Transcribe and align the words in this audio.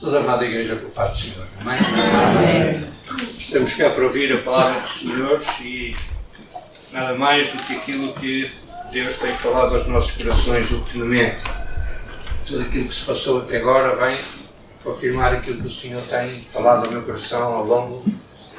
Toda 0.00 0.16
a 0.16 0.20
amada 0.22 0.46
Igreja 0.46 0.76
por 0.76 0.88
paz 0.92 1.10
do 1.10 1.18
Senhor. 1.18 1.46
Amém? 1.60 2.88
Estamos 3.38 3.74
cá 3.74 3.90
para 3.90 4.02
ouvir 4.02 4.32
a 4.32 4.40
palavra 4.40 4.80
do 4.80 4.88
Senhor 4.88 5.42
e 5.60 5.94
nada 6.90 7.14
mais 7.16 7.48
do 7.48 7.58
que 7.64 7.76
aquilo 7.76 8.14
que 8.14 8.50
Deus 8.92 9.18
tem 9.18 9.34
falado 9.34 9.74
aos 9.74 9.86
nossos 9.86 10.16
corações 10.16 10.70
ultimamente. 10.72 11.42
Tudo 12.46 12.62
aquilo 12.62 12.88
que 12.88 12.94
se 12.94 13.04
passou 13.04 13.42
até 13.42 13.58
agora 13.58 13.94
vem 13.94 14.18
confirmar 14.82 15.34
aquilo 15.34 15.60
que 15.60 15.66
o 15.66 15.70
Senhor 15.70 16.00
tem 16.08 16.46
falado 16.46 16.86
ao 16.86 16.92
meu 16.92 17.02
coração 17.02 17.56
ao 17.56 17.66
longo 17.66 18.02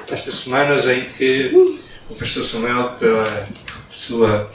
destas 0.08 0.36
semanas 0.36 0.86
em 0.86 1.06
que 1.06 1.80
o 2.08 2.14
Pastor 2.14 2.44
Samuel, 2.44 2.90
pela 3.00 3.48
sua 3.90 4.48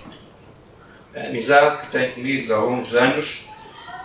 amizade 1.17 1.79
que 1.79 1.91
tem 1.91 2.13
comigo 2.13 2.53
há 2.55 2.59
longos 2.59 2.95
anos, 2.95 3.49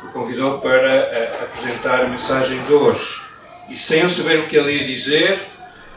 me 0.03 0.11
convidou 0.11 0.59
para 0.59 0.87
uh, 0.87 1.43
apresentar 1.43 2.01
a 2.01 2.07
mensagem 2.07 2.61
de 2.63 2.73
hoje. 2.73 3.21
E 3.69 3.75
sem 3.75 4.01
eu 4.01 4.09
saber 4.09 4.39
o 4.39 4.47
que 4.47 4.57
ele 4.57 4.77
ia 4.77 4.85
dizer, 4.85 5.39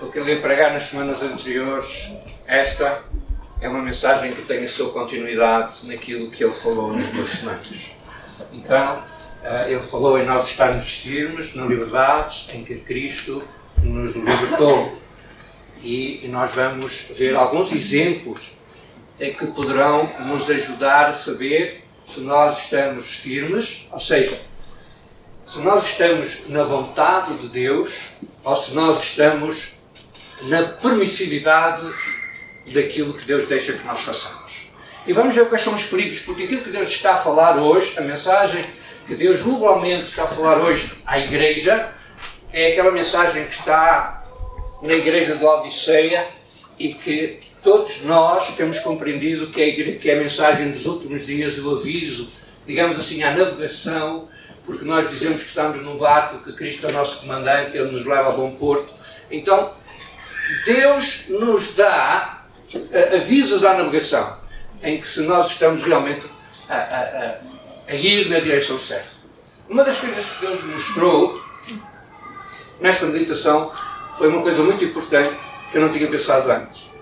o 0.01 0.07
que 0.07 0.19
ele 0.19 0.35
ia 0.35 0.41
pregar 0.41 0.73
nas 0.73 0.85
semanas 0.85 1.23
anteriores, 1.23 2.13
esta 2.47 3.03
é 3.61 3.69
uma 3.69 3.83
mensagem 3.83 4.33
que 4.33 4.43
tem 4.43 4.63
a 4.63 4.69
sua 4.69 4.91
continuidade 4.91 5.87
naquilo 5.87 6.31
que 6.31 6.45
ele 6.45 6.53
falou 6.53 6.93
nas 6.95 7.07
duas 7.07 7.29
semanas. 7.29 7.91
Então, 8.53 8.97
uh, 9.43 9.69
ele 9.69 9.83
falou 9.83 10.19
em 10.19 10.27
nós 10.27 10.49
estarmos 10.49 10.99
firmes 10.99 11.55
na 11.55 11.65
liberdade 11.65 12.49
em 12.55 12.65
que 12.65 12.77
Cristo 12.77 13.43
nos 13.83 14.17
libertou. 14.17 15.05
E, 15.83 16.27
nós 16.33 16.53
vamos 16.53 17.13
ver 17.17 17.37
alguns 17.37 17.71
exemplos 17.73 18.57
em 19.21 19.35
que 19.35 19.47
poderão 19.49 20.11
nos 20.21 20.51
ajudar 20.51 21.11
a 21.11 21.13
saber 21.13 21.84
se 22.05 22.21
nós 22.21 22.65
estamos 22.65 23.17
firmes, 23.17 23.89
ou 23.93 24.01
seja, 24.01 24.39
se 25.45 25.59
nós 25.61 25.85
estamos 25.85 26.49
na 26.49 26.63
vontade 26.63 27.39
de 27.39 27.49
Deus 27.49 28.13
ou 28.43 28.57
se 28.57 28.75
nós 28.75 29.03
estamos 29.03 29.75
na 30.43 30.63
permissividade 30.63 31.87
daquilo 32.73 33.15
que 33.15 33.27
Deus 33.27 33.47
deixa 33.47 33.73
que 33.73 33.85
nós 33.85 34.01
façamos. 34.01 34.69
E 35.07 35.13
vamos 35.13 35.35
ver 35.35 35.49
quais 35.49 35.63
são 35.63 35.75
os 35.75 35.85
perigos, 35.85 36.21
porque 36.21 36.45
aquilo 36.45 36.63
que 36.63 36.71
Deus 36.71 36.89
está 36.89 37.13
a 37.13 37.17
falar 37.17 37.59
hoje, 37.59 37.99
a 37.99 38.01
mensagem 38.01 38.65
que 39.07 39.15
Deus 39.15 39.41
globalmente 39.41 40.05
está 40.05 40.25
a 40.25 40.27
falar 40.27 40.59
hoje 40.59 40.95
à 41.07 41.19
igreja, 41.19 41.93
é 42.53 42.73
aquela 42.73 42.91
mensagem 42.91 43.45
que 43.45 43.55
está 43.55 44.25
na 44.83 44.95
igreja 44.95 45.37
de 45.37 45.45
Odisseia 45.45 46.25
e 46.79 46.95
que 46.95 47.39
todos 47.65 48.03
nós 48.03 48.55
temos 48.55 48.79
compreendido 48.79 49.47
que 49.47 49.95
que 49.95 50.11
é 50.11 50.15
a 50.15 50.19
mensagem 50.19 50.71
dos 50.71 50.85
últimos 50.85 51.25
dias, 51.25 51.59
o 51.59 51.71
aviso, 51.71 52.31
digamos 52.67 52.99
assim, 52.99 53.23
à 53.23 53.35
navegação, 53.35 54.29
porque 54.67 54.85
nós 54.85 55.09
dizemos 55.09 55.43
que 55.43 55.49
estamos 55.49 55.81
num 55.81 55.97
barco, 55.97 56.45
que 56.45 56.53
Cristo 56.53 56.87
é 56.87 56.91
o 56.91 56.93
nosso 56.93 57.23
comandante, 57.23 57.77
Ele 57.77 57.91
nos 57.91 58.05
leva 58.05 58.29
a 58.29 58.33
bom 58.33 58.51
porto. 58.53 58.95
Então, 59.31 59.73
Deus 60.67 61.29
nos 61.31 61.75
dá 61.75 62.45
uh, 62.75 63.17
avisos 63.17 63.65
à 63.65 63.73
navegação, 63.73 64.39
em 64.83 65.01
que 65.01 65.09
se 65.09 65.23
nós 65.23 65.51
estamos 65.51 65.83
realmente 65.83 66.27
a, 66.69 66.77
a, 66.77 67.35
a 67.89 67.95
ir 67.95 68.29
na 68.29 68.41
direção 68.41 68.79
certa. 68.79 69.09
Uma 69.69 69.85
das 69.85 69.97
coisas 69.97 70.31
que 70.31 70.41
Deus 70.43 70.63
mostrou 70.65 71.43
nesta 72.79 73.07
meditação 73.07 73.73
foi 74.19 74.29
uma 74.29 74.43
coisa 74.43 74.63
muito 74.63 74.85
importante 74.85 75.35
que 75.71 75.79
eu 75.79 75.81
não 75.81 75.91
tinha 75.91 76.07
pensado 76.07 76.51
antes. 76.53 76.94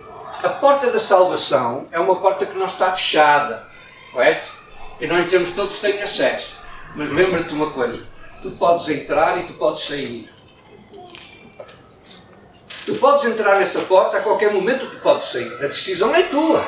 A 0.43 0.49
porta 0.49 0.91
da 0.91 0.99
salvação 0.99 1.89
é 1.93 2.01
uma 2.01 2.17
porta 2.17 2.45
que 2.45 2.57
não 2.57 2.67
está 2.67 2.91
fechada, 2.91 3.65
correto? 4.13 4.51
E 5.01 5.07
nós 5.07 5.25
dizemos 5.25 5.53
todos 5.53 5.79
têm 5.79 6.03
acesso. 6.03 6.57
Mas 6.97 7.11
lembra-te 7.11 7.55
uma 7.55 7.71
coisa: 7.71 8.03
tu 8.43 8.51
podes 8.53 8.89
entrar 8.89 9.39
e 9.39 9.45
tu 9.45 9.55
podes 9.55 9.83
sair. 9.85 10.29
Tu 12.85 12.97
podes 12.97 13.25
entrar 13.25 13.61
nessa 13.61 13.83
porta 13.83 14.19
a 14.19 14.23
qualquer 14.23 14.53
momento, 14.53 14.91
tu 14.91 14.99
podes 14.99 15.29
sair. 15.29 15.53
A 15.63 15.69
decisão 15.69 16.13
é 16.13 16.25
tua. 16.25 16.67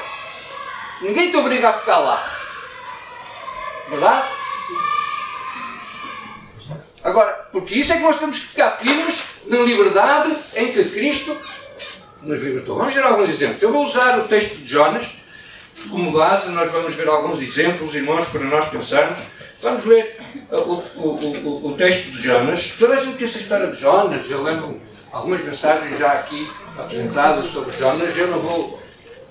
Ninguém 1.01 1.33
te 1.33 1.37
obriga 1.37 1.69
a 1.69 1.73
ficar 1.73 1.99
lá. 1.99 2.39
Verdade? 3.89 4.29
Agora, 7.03 7.49
porque 7.53 7.75
isso 7.75 7.93
é 7.93 7.97
que 7.97 8.03
nós 8.03 8.17
temos 8.17 8.39
que 8.39 8.47
ficar 8.47 8.71
firmes 8.71 9.41
na 9.47 9.59
liberdade 9.59 10.39
em 10.55 10.73
que 10.73 10.85
Cristo 10.87 11.37
nos 12.25 12.41
libertou. 12.41 12.77
Vamos 12.77 12.95
ver 12.95 13.03
alguns 13.05 13.29
exemplos. 13.29 13.63
Eu 13.63 13.73
vou 13.73 13.85
usar 13.85 14.19
o 14.19 14.29
texto 14.29 14.59
de 14.59 14.71
Jonas 14.71 15.17
como 15.91 16.13
base, 16.13 16.51
nós 16.53 16.71
vamos 16.71 16.95
ver 16.95 17.09
alguns 17.09 17.43
exemplos, 17.43 17.95
irmãos, 17.95 18.27
para 18.27 18.41
nós 18.45 18.69
pensarmos. 18.69 19.21
Vamos 19.61 19.85
ler 19.85 20.19
uh, 20.51 20.57
o, 20.57 20.85
o, 20.97 21.67
o, 21.67 21.67
o 21.69 21.73
texto 21.75 22.13
de 22.13 22.23
Jonas. 22.23 22.75
Toda 22.79 22.95
a 22.95 22.97
gente 22.97 23.17
conhece 23.17 23.39
a 23.39 23.41
história 23.41 23.67
de 23.69 23.79
Jonas. 23.79 24.31
Eu 24.31 24.43
lembro 24.43 24.81
algumas 25.13 25.45
mensagens 25.45 25.99
já 25.99 26.13
aqui 26.13 26.51
apresentadas 26.79 27.47
sobre 27.47 27.73
Jonas. 27.73 28.17
Eu 28.17 28.29
não 28.29 28.39
vou 28.39 28.83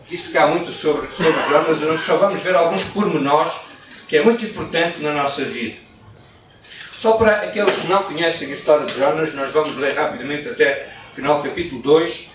dissecar 0.07 0.49
muito 0.49 0.71
sobre, 0.71 1.09
sobre 1.11 1.41
Jonas, 1.49 1.81
nós 1.81 1.99
só 1.99 2.17
vamos 2.17 2.41
ver 2.41 2.55
alguns 2.55 2.83
pormenores 2.85 3.53
que 4.07 4.17
é 4.17 4.23
muito 4.23 4.45
importante 4.45 5.01
na 5.01 5.13
nossa 5.13 5.43
vida. 5.43 5.77
Só 6.97 7.13
para 7.13 7.37
aqueles 7.37 7.77
que 7.77 7.87
não 7.87 8.03
conhecem 8.03 8.49
a 8.49 8.53
história 8.53 8.85
de 8.85 8.97
Jonas, 8.97 9.33
nós 9.33 9.51
vamos 9.51 9.75
ler 9.77 9.95
rapidamente 9.95 10.47
até 10.47 10.89
o 11.11 11.15
final 11.15 11.41
do 11.41 11.49
capítulo 11.49 11.81
2 11.81 12.32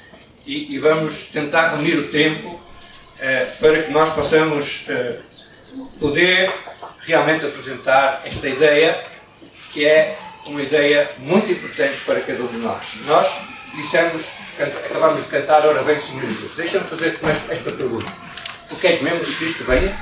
e, 0.49 0.75
e 0.75 0.79
vamos 0.79 1.25
tentar 1.25 1.69
reunir 1.69 1.99
o 1.99 2.09
tempo 2.09 2.59
eh, 3.21 3.47
para 3.61 3.83
que 3.83 3.91
nós 3.93 4.09
possamos 4.15 4.87
eh, 4.89 5.19
poder 6.01 6.51
realmente 7.01 7.45
apresentar 7.45 8.23
esta 8.25 8.49
ideia, 8.49 8.99
que 9.71 9.85
é 9.85 10.19
uma 10.47 10.63
ideia 10.63 11.11
muito 11.19 11.53
importante 11.53 11.99
para 12.07 12.21
cada 12.21 12.43
um 12.43 12.47
de 12.47 12.57
nós. 12.57 13.01
Nós 13.05 13.43
dissemos, 13.75 14.37
acabamos 14.59 15.23
de 15.23 15.29
cantar, 15.29 15.67
ora 15.67 15.83
vem 15.83 16.01
Senhor 16.01 16.25
Jesus. 16.25 16.55
Deixa-me 16.57 16.85
fazer 16.85 17.21
esta 17.51 17.71
pergunta. 17.71 18.11
Tu 18.71 18.77
queres 18.77 19.03
mesmo 19.03 19.21
que 19.21 19.35
Cristo 19.35 19.65
venha? 19.65 19.95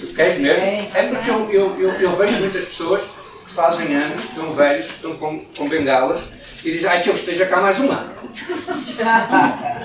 Tu 0.00 0.08
queres 0.08 0.38
mesmo? 0.38 0.64
É 0.92 1.06
porque 1.06 1.30
eu, 1.30 1.50
eu, 1.52 1.80
eu, 1.80 1.92
eu 2.00 2.16
vejo 2.16 2.38
muitas 2.38 2.64
pessoas 2.64 3.02
que 3.44 3.50
fazem 3.52 3.94
anos, 3.94 4.22
que 4.22 4.28
estão 4.28 4.52
velhos, 4.52 4.86
estão 4.86 5.16
com, 5.16 5.44
com 5.56 5.68
bengalas 5.68 6.39
e 6.64 6.72
dizem, 6.72 6.88
ai 6.90 7.02
que 7.02 7.08
eu 7.10 7.14
esteja 7.14 7.46
cá 7.46 7.60
mais 7.60 7.80
um 7.80 7.90
ano. 7.90 8.14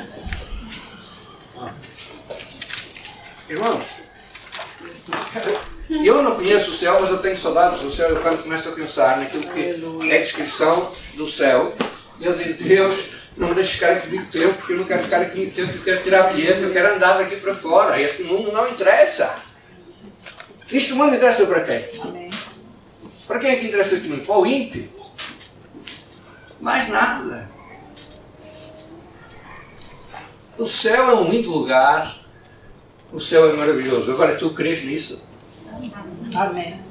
Irmãos, 3.48 3.86
eu 6.04 6.22
não 6.24 6.36
conheço 6.36 6.72
o 6.72 6.74
céu, 6.74 6.98
mas 7.00 7.10
eu 7.12 7.20
tenho 7.20 7.38
saudades 7.38 7.82
do 7.82 7.92
céu. 7.92 8.10
Eu 8.10 8.22
quando 8.22 8.44
começo 8.44 8.70
a 8.70 8.72
pensar 8.72 9.18
naquilo 9.20 9.44
que 9.54 9.60
é 10.10 10.18
a 10.18 10.22
descrição 10.22 10.92
do 11.14 11.28
céu, 11.28 11.76
eu 12.20 12.36
digo, 12.36 12.64
Deus, 12.64 13.12
não 13.38 13.50
me 13.50 13.56
deixes 13.56 13.74
ficar 13.74 13.92
aqui 13.92 14.10
muito 14.10 14.32
tempo, 14.32 14.54
porque 14.56 14.74
eu 14.74 14.78
não 14.78 14.86
quero 14.86 15.04
ficar 15.04 15.22
aqui 15.22 15.42
muito 15.42 15.56
tempo, 15.56 15.74
eu 15.74 15.84
quero 15.84 16.04
tirar 16.04 16.34
bilhete, 16.34 16.62
eu 16.62 16.72
quero 16.72 16.96
andar 16.96 17.18
daqui 17.18 17.36
para 17.36 17.54
fora. 17.54 18.02
Este 18.02 18.24
mundo 18.24 18.52
não 18.52 18.68
interessa. 18.68 19.36
Este 20.72 20.94
mundo 20.94 21.16
interessa 21.16 21.46
para 21.46 21.62
quem? 21.62 21.90
Amém. 22.04 22.32
Para 23.28 23.40
quem 23.40 23.52
é 23.52 23.56
que 23.58 23.68
interessa 23.68 23.96
este 23.96 24.08
mundo? 24.08 24.26
Para 24.26 24.38
o 24.38 24.46
ímpio. 24.46 24.95
Mais 26.60 26.88
nada. 26.90 27.50
O 30.58 30.66
céu 30.66 31.10
é 31.10 31.16
um 31.16 31.30
lindo 31.30 31.52
lugar. 31.52 32.18
O 33.12 33.20
céu 33.20 33.50
é 33.50 33.54
maravilhoso. 33.56 34.12
Agora, 34.12 34.36
tu 34.36 34.52
crês 34.52 34.84
nisso? 34.84 35.28
Amém. 36.36 36.82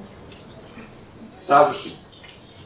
Sabes, 1.40 1.94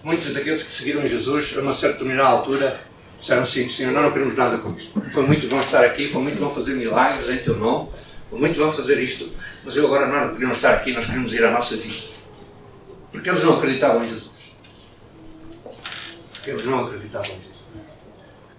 muitos 0.04 0.32
daqueles 0.32 0.62
que 0.62 0.70
seguiram 0.70 1.04
Jesus, 1.04 1.56
a 1.58 1.62
uma 1.62 1.74
certa 1.74 1.94
determinada 1.94 2.28
altura, 2.28 2.80
disseram 3.18 3.42
assim: 3.42 3.68
Senhor, 3.68 3.92
nós 3.92 4.04
não 4.04 4.12
queremos 4.12 4.36
nada 4.36 4.58
contigo. 4.58 5.00
Foi 5.10 5.26
muito 5.26 5.48
bom 5.48 5.58
estar 5.60 5.84
aqui, 5.84 6.06
foi 6.06 6.22
muito 6.22 6.38
bom 6.38 6.48
fazer 6.48 6.74
milagres 6.74 7.28
em 7.28 7.38
teu 7.38 7.56
nome, 7.56 7.90
foi 8.30 8.38
muito 8.38 8.58
bom 8.58 8.70
fazer 8.70 9.00
isto, 9.02 9.28
mas 9.64 9.76
eu 9.76 9.86
agora 9.86 10.06
nós 10.06 10.28
não 10.28 10.34
queremos 10.34 10.56
estar 10.56 10.74
aqui, 10.74 10.92
nós 10.92 11.06
queremos 11.06 11.32
ir 11.32 11.44
à 11.44 11.50
nossa 11.50 11.76
vida. 11.76 12.06
Porque 13.10 13.28
eles 13.28 13.42
não 13.42 13.56
acreditavam 13.56 14.02
em 14.02 14.06
Jesus. 14.06 14.27
Eles 16.46 16.64
não 16.64 16.86
acreditavam 16.86 17.26
Jesus. 17.26 17.58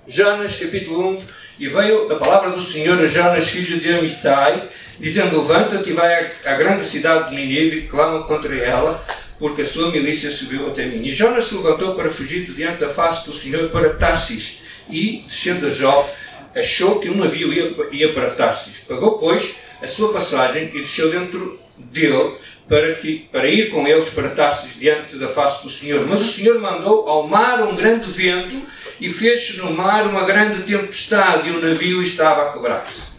Jonas, 0.07 0.55
capítulo 0.55 1.09
1. 1.19 1.23
E 1.59 1.67
veio 1.67 2.11
a 2.11 2.15
palavra 2.15 2.51
do 2.51 2.61
Senhor 2.61 2.99
a 2.99 3.05
Jonas, 3.05 3.49
filho 3.49 3.79
de 3.79 3.93
Amitai, 3.93 4.69
dizendo: 4.99 5.37
Levanta-te 5.41 5.89
e 5.89 5.93
vai 5.93 6.31
à, 6.45 6.53
grande 6.55 6.85
cidade 6.85 7.29
de 7.29 7.35
Nínive 7.35 7.79
e 7.79 7.81
clama 7.83 8.23
contra 8.23 8.55
ela, 8.55 9.03
porque 9.37 9.61
a 9.61 9.65
sua 9.65 9.91
milícia 9.91 10.31
subiu 10.31 10.67
até 10.67 10.85
mim. 10.85 11.03
E 11.03 11.11
Jonas 11.11 11.45
se 11.45 11.55
levantou 11.55 11.95
para 11.95 12.09
fugir 12.09 12.45
de 12.45 12.53
diante 12.53 12.79
da 12.79 12.89
face 12.89 13.25
do 13.25 13.33
Senhor 13.33 13.69
para 13.69 13.93
Tarsis, 13.93 14.61
e, 14.89 15.23
descendo 15.27 15.67
a 15.67 15.69
Jó, 15.69 16.09
achou 16.55 16.99
que 16.99 17.09
um 17.09 17.17
navio 17.17 17.53
ia, 17.53 17.75
ia 17.91 18.13
para 18.13 18.31
Tarsis. 18.31 18.79
Pagou, 18.79 19.19
pois, 19.19 19.57
a 19.81 19.87
sua 19.87 20.13
passagem 20.13 20.71
e 20.73 20.79
desceu 20.79 21.11
dentro 21.11 21.59
dele 21.77 22.35
para, 22.69 22.94
que, 22.94 23.27
para 23.31 23.48
ir 23.48 23.71
com 23.71 23.88
eles 23.88 24.12
para 24.12 24.30
Tarsis 24.30 24.80
diante 24.80 25.18
da 25.18 25.27
face 25.27 25.63
do 25.63 25.69
Senhor. 25.69 26.06
Mas 26.07 26.21
o 26.21 26.31
Senhor 26.31 26.60
mandou 26.60 27.10
ao 27.10 27.27
mar 27.27 27.63
um 27.63 27.75
grande 27.75 28.07
vento 28.07 28.62
e 29.01 29.10
fez 29.10 29.57
no 29.57 29.74
mar 29.74 30.07
uma 30.07 30.24
grande 30.24 30.62
tempestade 30.62 31.50
e 31.50 31.51
o 31.51 31.62
navio 31.62 32.01
estava 32.01 32.44
a 32.44 32.54
quebrar-se. 32.54 33.10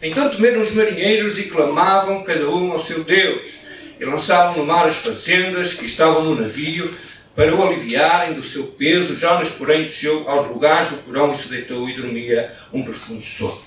Então 0.00 0.30
temeram 0.30 0.62
os 0.62 0.72
marinheiros 0.72 1.38
e 1.38 1.44
clamavam 1.44 2.22
cada 2.22 2.48
um 2.48 2.72
ao 2.72 2.78
seu 2.78 3.04
Deus. 3.04 3.66
E 4.00 4.04
lançavam 4.04 4.58
no 4.58 4.66
mar 4.66 4.86
as 4.86 4.96
fazendas 4.96 5.74
que 5.74 5.86
estavam 5.86 6.24
no 6.24 6.34
navio, 6.34 6.92
para 7.34 7.54
o 7.54 7.62
aliviarem 7.62 8.32
do 8.32 8.42
seu 8.42 8.64
peso, 8.64 9.14
Jonas, 9.14 9.50
porém, 9.50 9.82
desceu 9.82 10.26
aos 10.26 10.48
lugares 10.48 10.88
do 10.88 10.96
porão 10.96 11.32
e 11.32 11.36
se 11.36 11.48
deitou 11.48 11.86
e 11.86 11.92
dormia 11.92 12.50
um 12.72 12.82
profundo 12.82 13.20
sono. 13.20 13.60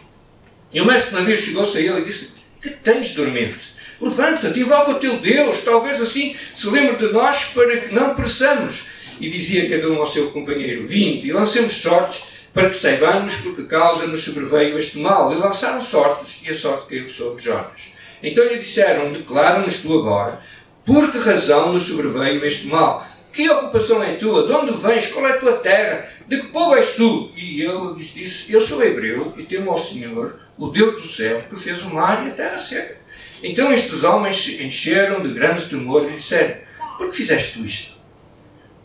E 0.74 0.82
o 0.82 0.86
mestre, 0.86 1.16
uma 1.16 1.24
vez, 1.24 1.40
chegou-se 1.40 1.78
a 1.78 1.82
ele 1.82 2.00
e 2.00 2.06
disse: 2.06 2.32
Que 2.60 2.72
tens 2.72 3.14
dormente? 3.14 3.79
Levanta-te, 4.02 4.60
invoca 4.60 4.92
o 4.92 5.00
teu 5.00 5.20
Deus, 5.20 5.62
talvez 5.62 6.02
assim 6.02 6.36
se 6.54 6.70
lembre 6.70 6.96
de 6.96 7.14
nós 7.14 7.46
para 7.46 7.78
que 7.78 7.94
não 7.94 8.16
pereçamos. 8.16 8.88
E 9.20 9.30
dizia 9.30 9.70
cada 9.70 9.92
um 9.92 9.98
ao 9.98 10.06
seu 10.06 10.32
companheiro: 10.32 10.84
Vinde 10.84 11.28
e 11.28 11.34
lancemos 11.34 11.74
sortes 11.74 12.24
para 12.54 12.70
que 12.70 12.78
saibamos 12.78 13.36
por 13.38 13.56
que 13.56 13.64
causa 13.64 14.08
nos 14.08 14.24
sobreveio 14.24 14.78
este 14.78 15.00
mal. 15.00 15.34
E 15.34 15.36
lançaram 15.36 15.82
sortes, 15.82 16.42
e 16.46 16.50
a 16.50 16.54
sorte 16.54 16.88
caiu 16.88 17.10
sobre 17.10 17.44
Jonas. 17.44 17.94
Então 18.24 18.46
lhe 18.46 18.58
disseram: 18.58 19.12
Declara-nos 19.12 19.82
tu 19.82 20.00
agora 20.00 20.40
por 20.86 21.12
que 21.12 21.18
razão 21.18 21.74
nos 21.74 21.84
sobreveio 21.84 22.44
este 22.46 22.68
mal. 22.68 23.06
Que 23.32 23.50
ocupação 23.50 24.02
é 24.02 24.16
tua? 24.16 24.48
De 24.48 24.54
onde 24.54 24.72
vens? 24.72 25.08
Qual 25.08 25.28
é 25.28 25.34
a 25.34 25.40
tua 25.40 25.54
terra? 25.58 26.10
De 26.28 26.38
que 26.38 26.48
povo 26.48 26.76
és 26.76 26.96
tu? 26.96 27.32
E 27.36 27.62
ele 27.62 27.94
lhes 27.94 28.14
disse: 28.14 28.52
Eu 28.52 28.60
sou 28.62 28.82
hebreu 28.82 29.34
e 29.38 29.44
temo 29.44 29.72
ao 29.72 29.78
Senhor, 29.78 30.40
o 30.58 30.70
Deus 30.70 31.02
do 31.02 31.08
céu, 31.08 31.44
que 31.48 31.56
fez 31.56 31.82
o 31.84 31.90
mar 31.90 32.26
e 32.26 32.30
a 32.30 32.34
terra 32.34 32.58
seca. 32.58 32.99
Então 33.44 33.72
estes 33.72 34.04
homens 34.04 34.38
se 34.38 34.64
encheram 34.64 35.22
de 35.22 35.34
grande 35.34 35.66
temor 35.68 36.08
e 36.10 36.16
disseram: 36.16 36.58
Por 36.98 37.10
que 37.10 37.18
fizeste 37.18 37.64
isto? 37.66 37.98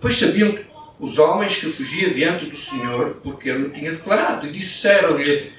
Pois 0.00 0.16
sabiam 0.16 0.58
os 0.98 1.18
homens 1.18 1.56
que 1.56 1.68
fugia 1.68 2.10
diante 2.10 2.46
do 2.46 2.56
Senhor, 2.56 3.18
porque 3.22 3.48
ele 3.48 3.64
o 3.64 3.70
tinha 3.70 3.90
declarado, 3.90 4.46
e 4.46 4.52
disseram-lhe: 4.52 5.52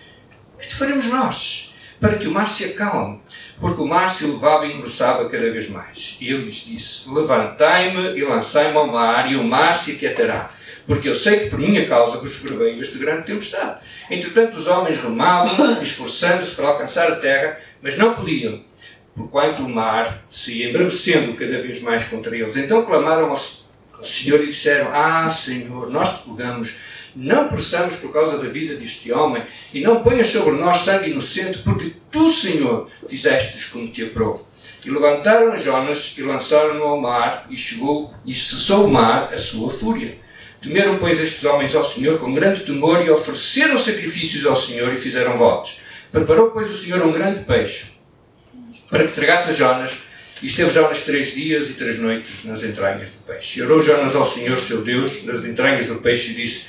Que 0.60 0.68
te 0.68 0.76
faremos 0.76 1.08
nós? 1.08 1.74
Para 2.00 2.18
que 2.18 2.28
o 2.28 2.32
mar 2.32 2.48
se 2.48 2.66
acalme 2.66 3.22
porque 3.60 3.82
o 3.82 3.86
mar 3.86 4.10
se 4.10 4.26
elevava 4.26 4.66
e 4.66 4.74
engrossava 4.74 5.30
cada 5.30 5.50
vez 5.52 5.70
mais. 5.70 6.18
E 6.20 6.30
ele 6.30 6.44
lhes 6.44 6.66
disse: 6.66 7.14
Levantai-me 7.14 8.18
e 8.18 8.24
lançai-me 8.24 8.78
ao 8.78 8.88
mar, 8.88 9.32
e 9.32 9.36
o 9.36 9.44
mar 9.44 9.76
se 9.76 9.94
aquietará, 9.94 10.50
porque 10.86 11.08
eu 11.08 11.16
sei 11.16 11.40
que 11.40 11.50
por 11.50 11.60
minha 11.60 11.86
causa 11.86 12.18
vos 12.18 12.32
sobreveio 12.32 12.82
este 12.82 12.98
grande 12.98 13.26
tempestade. 13.26 13.80
Entretanto, 14.10 14.58
os 14.58 14.68
homens 14.68 14.98
remavam, 14.98 15.82
esforçando-se 15.82 16.54
para 16.56 16.68
alcançar 16.68 17.12
a 17.12 17.16
terra, 17.16 17.58
mas 17.82 17.98
não 17.98 18.14
podiam, 18.14 18.62
porquanto 19.16 19.64
o 19.64 19.70
mar 19.70 20.26
se 20.30 20.60
ia 20.60 20.70
embravecendo 20.70 21.34
cada 21.34 21.58
vez 21.58 21.82
mais 21.82 22.04
contra 22.04 22.36
eles. 22.36 22.58
Então 22.58 22.86
clamaram 22.86 23.30
ao 23.30 24.06
Senhor 24.06 24.44
e 24.44 24.48
disseram: 24.48 24.90
Ah, 24.92 25.30
Senhor, 25.30 25.90
nós 25.90 26.22
te 26.22 26.28
rogamos 26.28 26.78
não 27.16 27.48
peçamos 27.48 27.96
por 27.96 28.12
causa 28.12 28.38
da 28.38 28.50
vida 28.50 28.76
deste 28.76 29.12
homem, 29.12 29.42
e 29.74 29.80
não 29.80 30.04
ponhas 30.04 30.28
sobre 30.28 30.60
nós 30.60 30.80
sangue 30.80 31.10
inocente, 31.10 31.60
porque 31.60 31.94
tu, 32.12 32.30
Senhor, 32.30 32.90
fizestes 33.08 33.66
como 33.66 33.88
te 33.88 34.04
aprovo. 34.04 34.46
E 34.86 34.90
levantaram 34.90 35.56
Jonas 35.56 36.16
e 36.18 36.24
lançaram-no 36.24 36.84
ao 36.84 37.00
mar, 37.00 37.48
e 37.50 37.56
chegou 37.56 38.14
e 38.26 38.36
cessou 38.36 38.86
o 38.86 38.92
mar 38.92 39.34
a 39.34 39.38
sua 39.38 39.70
fúria. 39.70 40.18
Temeram, 40.62 40.98
pois, 40.98 41.20
estes 41.20 41.44
homens 41.46 41.74
ao 41.74 41.84
Senhor 41.84 42.20
com 42.20 42.34
grande 42.34 42.62
temor 42.62 43.02
e 43.04 43.10
ofereceram 43.10 43.78
sacrifícios 43.78 44.46
ao 44.46 44.56
Senhor 44.56 44.92
e 44.92 44.98
fizeram 44.98 45.38
votos. 45.38 45.80
Preparou, 46.12 46.52
pois, 46.52 46.70
o 46.70 46.78
Senhor 46.78 47.02
um 47.02 47.12
grande 47.12 47.44
peixe 47.44 47.95
para 48.90 49.06
que 49.06 49.14
tragasse 49.14 49.52
a 49.52 49.54
Jonas, 49.54 49.98
e 50.42 50.48
esteve 50.48 50.70
Jonas 50.70 51.04
três 51.04 51.34
dias 51.34 51.70
e 51.70 51.74
três 51.74 51.98
noites 52.00 52.44
nas 52.44 52.64
entranhas 52.64 53.10
do 53.10 53.18
peixe. 53.26 53.60
E 53.60 53.64
orou 53.64 53.80
Jonas 53.80 54.16
ao 54.16 54.26
Senhor, 54.26 54.58
seu 54.58 54.84
Deus, 54.84 55.24
nas 55.24 55.44
entranhas 55.46 55.86
do 55.88 55.96
peixe, 55.96 56.32
e 56.32 56.36
disse: 56.36 56.66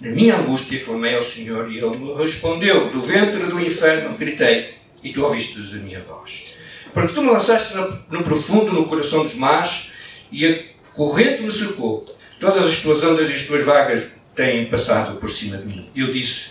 na 0.00 0.10
minha 0.12 0.38
angústia 0.38 0.80
clamei 0.80 1.14
ao 1.14 1.20
Senhor 1.20 1.70
e 1.70 1.76
Ele 1.76 1.96
me 1.98 2.14
respondeu: 2.14 2.90
Do 2.90 3.02
ventre 3.02 3.44
do 3.46 3.60
inferno 3.60 4.16
gritei 4.16 4.74
e 5.04 5.12
tu 5.12 5.22
ouvistes 5.22 5.74
a 5.74 5.76
minha 5.76 6.00
voz. 6.00 6.56
Porque 6.94 7.12
tu 7.12 7.22
me 7.22 7.30
lançaste 7.30 7.76
no, 8.08 8.24
profundo, 8.24 8.72
no 8.72 8.86
coração 8.86 9.22
dos 9.22 9.34
mares 9.34 9.92
e 10.32 10.46
a 10.46 10.62
corrente 10.94 11.42
me 11.42 11.52
cercou. 11.52 12.06
Todas 12.40 12.64
as 12.64 12.78
tuas 12.78 13.04
ondas 13.04 13.28
e 13.28 13.34
as 13.34 13.46
tuas 13.46 13.62
vagas 13.62 14.12
têm 14.34 14.64
passado 14.64 15.18
por 15.18 15.28
cima 15.28 15.58
de 15.58 15.66
mim. 15.66 15.90
Eu 15.94 16.10
disse: 16.10 16.50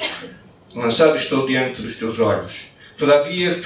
Lançado 0.76 1.16
estou 1.16 1.48
diante 1.48 1.82
dos 1.82 1.96
teus 1.96 2.20
olhos. 2.20 2.69
Todavia 3.00 3.62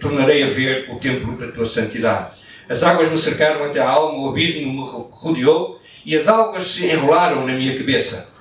tornarei 0.00 0.42
a 0.42 0.46
ver 0.46 0.88
o 0.90 0.98
templo 0.98 1.36
da 1.36 1.48
tua 1.48 1.66
santidade. 1.66 2.38
As 2.66 2.82
águas 2.82 3.10
me 3.10 3.18
cercaram 3.18 3.62
até 3.64 3.80
a 3.80 3.88
alma, 3.88 4.18
o 4.18 4.30
abismo 4.30 4.72
me 4.72 5.08
rodeou 5.10 5.78
e 6.06 6.16
as 6.16 6.26
algas 6.26 6.62
se 6.62 6.86
enrolaram 6.86 7.46
na 7.46 7.52
minha 7.52 7.76
cabeça. 7.76 8.32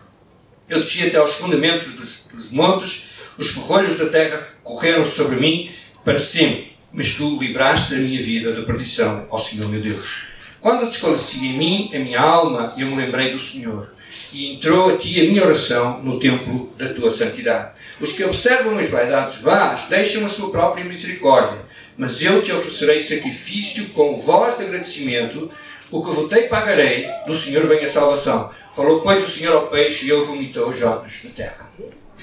Eu 0.69 0.79
desci 0.79 1.05
até 1.05 1.17
aos 1.17 1.35
fundamentos 1.35 1.93
dos, 1.95 2.27
dos 2.33 2.51
montes, 2.51 3.09
os 3.37 3.51
ferrolhos 3.51 3.97
da 3.97 4.05
terra 4.07 4.47
correram 4.63 5.03
sobre 5.03 5.35
mim 5.35 5.69
para 6.03 6.17
sempre. 6.17 6.77
Mas 6.93 7.15
tu 7.15 7.37
livraste 7.37 7.93
a 7.95 7.97
minha 7.97 8.21
vida 8.21 8.53
da 8.53 8.61
perdição, 8.61 9.27
ó 9.29 9.37
Senhor 9.37 9.67
meu 9.67 9.81
Deus. 9.81 10.29
Quando 10.61 10.87
desfaleci 10.87 11.45
em 11.45 11.57
mim, 11.57 11.91
a 11.93 11.99
minha 11.99 12.21
alma, 12.21 12.73
eu 12.77 12.87
me 12.87 12.95
lembrei 12.95 13.33
do 13.33 13.39
Senhor. 13.39 13.93
E 14.31 14.53
entrou 14.53 14.93
a 14.93 14.97
ti 14.97 15.19
a 15.19 15.23
minha 15.23 15.43
oração 15.43 16.01
no 16.01 16.19
templo 16.19 16.73
da 16.77 16.93
tua 16.93 17.11
santidade. 17.11 17.76
Os 17.99 18.11
que 18.11 18.23
observam 18.23 18.77
as 18.77 18.89
vaidades 18.89 19.41
vás 19.41 19.87
deixam 19.87 20.25
a 20.25 20.29
sua 20.29 20.51
própria 20.51 20.85
misericórdia. 20.85 21.59
Mas 21.97 22.21
eu 22.21 22.41
te 22.43 22.51
oferecerei 22.51 22.99
sacrifício 22.99 23.89
com 23.89 24.15
voz 24.15 24.57
de 24.57 24.63
agradecimento 24.63 25.51
o 25.89 26.03
que 26.03 26.11
votei 26.11 26.49
pagarei, 26.49 27.09
do 27.25 27.33
Senhor 27.33 27.65
vem 27.65 27.83
a 27.83 27.87
salvação. 27.87 28.51
Falou, 28.73 29.01
pois, 29.01 29.23
o 29.23 29.27
Senhor 29.27 29.55
ao 29.55 29.67
peixe 29.67 30.07
e 30.07 30.11
ele 30.11 30.21
vomitou 30.21 30.67
os 30.67 30.77
Jonas 30.77 31.23
na 31.23 31.29
terra. 31.31 31.71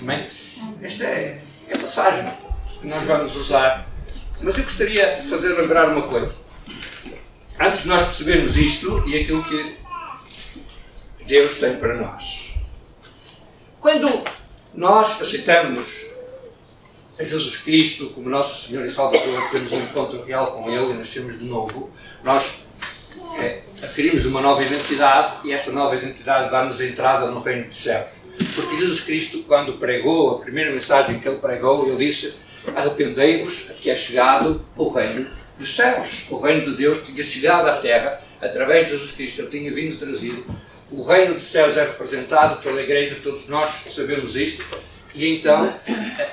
Amém? 0.03 0.29
Esta 0.83 1.05
é, 1.05 1.41
é 1.69 1.75
a 1.75 1.79
passagem 1.79 2.31
que 2.81 2.87
nós 2.87 3.05
vamos 3.05 3.35
usar. 3.37 3.89
Mas 4.43 4.59
eu 4.59 4.65
gostaria 4.65 5.17
de 5.17 5.29
fazer 5.29 5.55
lembrar 5.55 5.89
uma 5.89 6.03
coisa. 6.03 6.37
Antes 7.59 7.85
de 7.85 7.89
nós 7.89 8.03
percebermos 8.03 8.57
isto 8.59 9.03
e 9.09 9.19
aquilo 9.19 9.43
que 9.43 9.75
Deus 11.27 11.55
tem 11.55 11.77
para 11.77 11.95
nós. 11.95 12.57
Quando 13.81 14.25
nós 14.75 15.23
aceitamos 15.23 16.07
a 17.19 17.23
Jesus 17.23 17.59
Cristo 17.59 18.07
como 18.11 18.29
nosso 18.29 18.69
Senhor 18.69 18.85
e 18.85 18.91
Salvador, 18.91 19.49
temos 19.51 19.73
um 19.73 19.81
encontro 19.81 20.25
real 20.25 20.49
com 20.49 20.69
Ele 20.69 20.91
e 20.91 20.95
nascemos 20.95 21.39
de 21.39 21.45
novo, 21.45 21.91
nós 22.25 22.65
é, 23.39 23.63
adquirimos 23.83 24.25
uma 24.27 24.41
nova 24.41 24.63
identidade 24.63 25.47
e 25.47 25.53
essa 25.53 25.71
nova 25.73 25.95
identidade 25.95 26.51
dá-nos 26.51 26.81
entrada 26.81 27.27
no 27.31 27.39
reino 27.39 27.67
dos 27.67 27.77
céus. 27.77 28.23
Porque 28.55 28.75
Jesus 28.75 29.01
Cristo, 29.01 29.45
quando 29.47 29.75
pregou, 29.75 30.37
a 30.37 30.39
primeira 30.41 30.73
mensagem 30.73 31.21
que 31.21 31.29
ele 31.29 31.39
pregou, 31.39 31.87
ele 31.87 32.05
disse: 32.05 32.35
Arrependei-vos, 32.75 33.73
que 33.81 33.91
é 33.91 33.97
chegado 33.97 34.65
o 34.77 34.89
reino 34.89 35.29
dos 35.59 35.75
céus. 35.75 36.27
O 36.31 36.41
reino 36.41 36.65
de 36.65 36.77
Deus 36.77 37.07
tinha 37.07 37.23
chegado 37.23 37.69
à 37.69 37.77
terra 37.79 38.21
através 38.41 38.87
de 38.87 38.93
Jesus 38.93 39.13
Cristo, 39.13 39.43
ele 39.43 39.51
tinha 39.51 39.73
vindo 39.73 39.99
trazido. 39.99 40.45
O 40.97 41.03
reino 41.05 41.35
dos 41.35 41.45
céus 41.45 41.77
é 41.77 41.85
representado 41.85 42.63
pela 42.63 42.81
igreja, 42.81 43.19
todos 43.23 43.49
nós 43.49 43.69
sabemos 43.91 44.37
isto, 44.37 44.65
e 45.15 45.27
então 45.35 45.75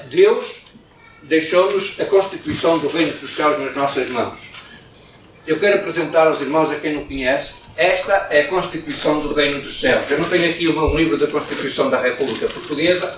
Deus 0.10 0.68
deixou-nos 1.24 2.00
a 2.00 2.06
constituição 2.06 2.78
do 2.78 2.88
reino 2.88 3.18
dos 3.18 3.32
céus 3.32 3.60
nas 3.60 3.76
nossas 3.76 4.10
mãos 4.10 4.62
eu 5.46 5.60
quero 5.60 5.80
apresentar 5.80 6.28
aos 6.28 6.40
irmãos 6.42 6.70
a 6.70 6.76
quem 6.76 6.94
não 6.94 7.06
conhece, 7.06 7.56
esta 7.76 8.28
é 8.30 8.42
a 8.42 8.48
Constituição 8.48 9.20
do 9.22 9.34
Reino 9.34 9.62
dos 9.62 9.80
Céus. 9.80 10.12
Eu 10.12 10.20
não 10.20 10.30
tenho 10.30 10.50
aqui 10.50 10.68
meu 10.68 10.96
livro 10.96 11.18
da 11.18 11.28
Constituição 11.28 11.90
da 11.90 12.00
República 12.00 12.48
Portuguesa 12.48 13.16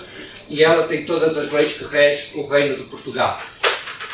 e 0.48 0.62
ela 0.62 0.84
tem 0.84 1.04
todas 1.04 1.36
as 1.36 1.52
leis 1.52 1.74
que 1.74 1.84
regem 1.84 2.40
o 2.40 2.46
Reino 2.46 2.76
de 2.76 2.84
Portugal. 2.84 3.40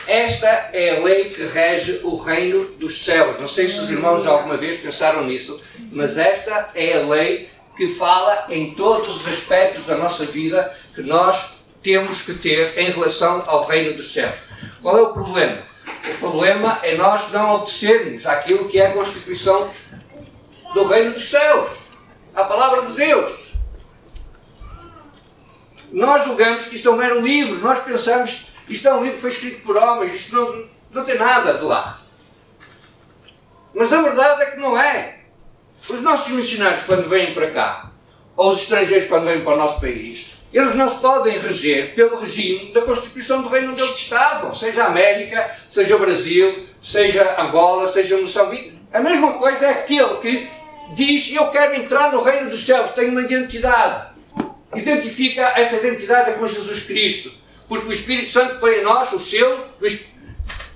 Esta 0.09 0.71
é 0.73 0.97
a 0.97 1.05
lei 1.05 1.25
que 1.27 1.43
rege 1.45 2.01
o 2.03 2.17
Reino 2.17 2.65
dos 2.79 3.05
Céus. 3.05 3.39
Não 3.39 3.47
sei 3.47 3.69
se 3.69 3.79
os 3.79 3.91
irmãos 3.91 4.27
alguma 4.27 4.57
vez 4.57 4.79
pensaram 4.79 5.25
nisso, 5.25 5.61
mas 5.91 6.17
esta 6.19 6.71
é 6.75 6.99
a 6.99 7.07
lei 7.07 7.51
que 7.77 7.89
fala 7.89 8.47
em 8.49 8.75
todos 8.75 9.09
os 9.17 9.29
aspectos 9.29 9.85
da 9.85 9.97
nossa 9.97 10.25
vida 10.25 10.75
que 10.95 11.03
nós 11.03 11.61
temos 11.83 12.23
que 12.23 12.35
ter 12.35 12.79
em 12.79 12.91
relação 12.91 13.43
ao 13.47 13.67
Reino 13.67 13.95
dos 13.95 14.13
Céus. 14.13 14.45
Qual 14.83 14.99
é 14.99 15.03
o 15.03 15.13
problema? 15.13 15.63
O 16.15 16.19
problema 16.19 16.79
é 16.83 16.95
nós 16.95 17.31
não 17.33 17.55
obedecermos 17.57 18.27
àquilo 18.27 18.69
que 18.69 18.79
é 18.79 18.87
a 18.87 18.93
Constituição 18.93 19.71
do 20.75 20.87
Reino 20.87 21.13
dos 21.13 21.29
Céus, 21.29 21.89
a 22.35 22.45
palavra 22.45 22.87
de 22.87 22.93
Deus. 22.95 23.55
Nós 25.91 26.25
julgamos 26.25 26.67
que 26.67 26.77
isto 26.77 26.89
é 26.89 26.93
um 26.93 26.97
mero 26.97 27.21
livro, 27.21 27.59
nós 27.61 27.81
pensamos 27.81 28.51
isto 28.69 28.87
é 28.87 28.95
um 28.95 29.03
livro 29.03 29.17
que 29.17 29.23
foi 29.23 29.31
escrito 29.31 29.63
por 29.63 29.77
homens, 29.77 30.15
isto 30.15 30.37
não, 30.37 30.69
não 30.93 31.05
tem 31.05 31.19
nada 31.19 31.55
de 31.55 31.65
lá. 31.65 31.99
Mas 33.75 33.93
a 33.93 34.01
verdade 34.01 34.43
é 34.43 34.51
que 34.53 34.59
não 34.59 34.81
é. 34.81 35.20
Os 35.91 36.01
nossos 36.01 36.33
missionários, 36.33 36.83
quando 36.83 37.09
vêm 37.09 37.35
para 37.35 37.51
cá, 37.51 37.91
ou 38.37 38.51
os 38.51 38.63
estrangeiros, 38.63 39.07
quando 39.07 39.25
vêm 39.25 39.41
para 39.41 39.55
o 39.55 39.59
nosso 39.59 39.81
país, 39.81 40.41
eles 40.53 40.75
não 40.75 40.89
se 40.89 40.97
podem 40.97 41.39
reger 41.39 41.95
pelo 41.95 42.19
regime 42.19 42.73
da 42.73 42.83
Constituição 42.83 43.43
do 43.43 43.49
reino 43.49 43.73
onde 43.73 43.83
eles 43.83 43.97
estavam, 43.97 44.55
seja 44.55 44.85
a 44.85 44.87
América, 44.87 45.51
seja 45.69 45.97
o 45.97 45.99
Brasil, 45.99 46.65
seja 46.81 47.41
Angola, 47.41 47.87
seja 47.89 48.17
Moçambique. 48.19 48.79
A 48.93 49.01
mesma 49.01 49.35
coisa 49.35 49.67
é 49.67 49.71
aquele 49.71 50.17
que 50.17 50.49
diz: 50.95 51.33
Eu 51.33 51.49
quero 51.49 51.75
entrar 51.75 52.13
no 52.13 52.23
reino 52.23 52.51
dos 52.51 52.65
céus, 52.65 52.93
tenho 52.93 53.11
uma 53.11 53.23
identidade. 53.23 54.11
Identifica 54.75 55.43
essa 55.57 55.77
identidade 55.77 56.33
com 56.39 56.47
Jesus 56.47 56.81
Cristo, 56.85 57.33
porque 57.69 57.89
o 57.89 57.93
Espírito 57.93 58.31
Santo 58.31 58.59
põe 58.59 58.77
em 58.77 58.83
nós 58.83 59.13
o 59.13 59.19
selo 59.19 59.67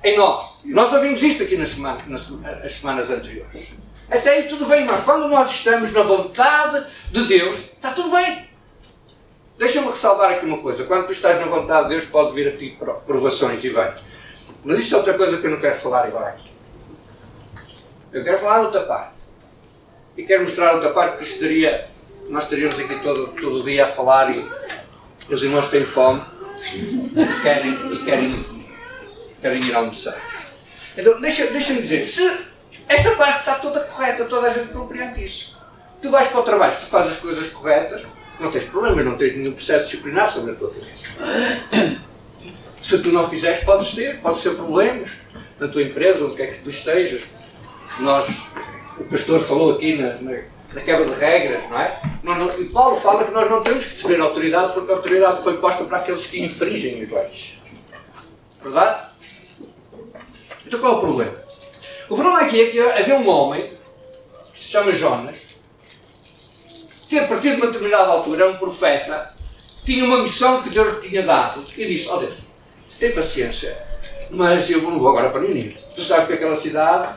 em 0.04 0.16
nós. 0.16 0.58
Nós 0.64 0.92
ouvimos 0.92 1.22
isto 1.22 1.42
aqui 1.44 1.56
nas, 1.56 1.76
nas 1.78 2.72
semanas 2.72 3.10
anteriores. 3.10 3.83
Até 4.10 4.30
aí 4.30 4.42
tudo 4.44 4.66
bem, 4.66 4.84
mas 4.84 5.00
quando 5.00 5.28
nós 5.28 5.50
estamos 5.50 5.92
na 5.92 6.02
vontade 6.02 6.86
de 7.10 7.26
Deus, 7.26 7.56
está 7.56 7.90
tudo 7.90 8.10
bem. 8.10 8.48
Deixa-me 9.58 9.88
ressalvar 9.88 10.32
aqui 10.32 10.44
uma 10.44 10.58
coisa. 10.58 10.84
Quando 10.84 11.06
tu 11.06 11.12
estás 11.12 11.40
na 11.40 11.46
vontade 11.46 11.84
de 11.84 11.90
Deus, 11.90 12.04
pode 12.04 12.34
vir 12.34 12.48
a 12.48 12.56
ti 12.56 12.76
provações 13.06 13.62
e 13.64 13.68
vem. 13.68 13.94
Mas 14.64 14.80
isto 14.80 14.94
é 14.94 14.98
outra 14.98 15.14
coisa 15.14 15.38
que 15.38 15.46
eu 15.46 15.50
não 15.50 15.60
quero 15.60 15.76
falar 15.76 16.06
agora 16.06 16.28
aqui. 16.28 16.50
Eu 18.12 18.22
quero 18.24 18.38
falar 18.38 18.60
outra 18.60 18.82
parte. 18.82 19.14
E 20.16 20.22
quero 20.24 20.42
mostrar 20.42 20.74
outra 20.74 20.90
parte, 20.90 21.24
isto 21.24 21.40
daria, 21.40 21.88
nós 22.28 22.44
estaríamos 22.44 22.78
aqui 22.78 23.00
todo, 23.00 23.28
todo 23.40 23.60
o 23.60 23.64
dia 23.64 23.84
a 23.84 23.88
falar 23.88 24.30
e 24.30 24.48
os 25.28 25.42
irmãos 25.42 25.68
têm 25.68 25.84
fome 25.84 26.22
e 26.72 27.42
querem, 27.42 27.92
e 27.92 28.04
querem, 28.04 28.66
querem 29.40 29.64
ir 29.64 29.74
almoçar. 29.74 30.16
Então, 30.96 31.20
deixa-me 31.20 31.50
deixa 31.50 31.74
dizer, 31.74 32.04
se 32.04 32.53
esta 32.88 33.10
parte 33.16 33.40
está 33.40 33.54
toda 33.56 33.80
correta, 33.80 34.24
toda 34.24 34.48
a 34.48 34.52
gente 34.52 34.72
compreende 34.72 35.24
isso. 35.24 35.56
Tu 36.02 36.10
vais 36.10 36.26
para 36.28 36.40
o 36.40 36.42
trabalho, 36.42 36.72
se 36.72 36.80
tu 36.80 36.86
fazes 36.86 37.12
as 37.12 37.20
coisas 37.20 37.48
corretas, 37.48 38.06
não 38.38 38.50
tens 38.50 38.64
problema, 38.64 39.02
não 39.02 39.16
tens 39.16 39.36
nenhum 39.36 39.52
processo 39.52 39.84
disciplinar 39.84 40.30
sobre 40.30 40.52
a 40.52 40.54
tua 40.54 40.70
cabeça. 40.70 41.10
Se 42.82 42.98
tu 42.98 43.10
não 43.10 43.26
fizeres, 43.26 43.60
podes 43.64 43.92
ter, 43.92 44.20
podes 44.20 44.42
ter 44.42 44.54
problemas 44.54 45.18
na 45.58 45.68
tua 45.68 45.82
empresa, 45.82 46.24
onde 46.24 46.36
quer 46.36 46.48
que 46.48 46.58
tu 46.58 46.68
estejas. 46.68 47.30
Nós, 48.00 48.52
o 48.98 49.04
pastor 49.04 49.40
falou 49.40 49.72
aqui 49.72 49.96
na, 49.96 50.20
na, 50.20 50.42
na 50.74 50.80
quebra 50.82 51.06
de 51.06 51.14
regras, 51.18 51.62
não 51.70 51.80
é? 51.80 52.02
Não, 52.22 52.34
não, 52.34 52.60
e 52.60 52.66
Paulo 52.66 52.96
fala 52.96 53.24
que 53.24 53.30
nós 53.30 53.48
não 53.48 53.62
temos 53.62 53.86
que 53.86 54.06
ter 54.06 54.20
autoridade 54.20 54.74
porque 54.74 54.92
a 54.92 54.96
autoridade 54.96 55.42
foi 55.42 55.56
posta 55.56 55.84
para 55.84 55.98
aqueles 55.98 56.26
que 56.26 56.42
infringem 56.42 57.00
as 57.00 57.08
leis. 57.08 57.58
Verdade? 58.62 59.04
Então 60.66 60.80
qual 60.80 60.92
é 60.92 60.96
o 60.96 61.00
problema? 61.00 61.43
O 62.08 62.14
problema 62.14 62.40
aqui 62.40 62.60
é 62.60 62.66
que 62.66 62.80
havia 62.80 63.16
um 63.16 63.28
homem 63.28 63.72
que 64.52 64.58
se 64.58 64.68
chama 64.70 64.92
Jonas 64.92 65.54
que 67.08 67.18
a 67.18 67.26
partir 67.26 67.50
de 67.50 67.56
uma 67.56 67.66
determinada 67.66 68.10
altura, 68.10 68.48
um 68.48 68.56
profeta, 68.56 69.32
tinha 69.84 70.04
uma 70.04 70.18
missão 70.18 70.62
que 70.62 70.70
Deus 70.70 70.94
lhe 70.94 71.08
tinha 71.08 71.22
dado 71.22 71.62
e 71.76 71.86
disse: 71.86 72.08
oh 72.08 72.16
Deus, 72.16 72.36
tem 72.98 73.12
paciência, 73.12 73.76
mas 74.30 74.68
eu 74.70 74.80
vou 74.80 75.08
agora 75.08 75.30
para 75.30 75.42
Nínive. 75.42 75.76
Tu 75.94 76.02
sabes 76.02 76.26
que 76.26 76.32
aquela 76.34 76.56
cidade, 76.56 77.14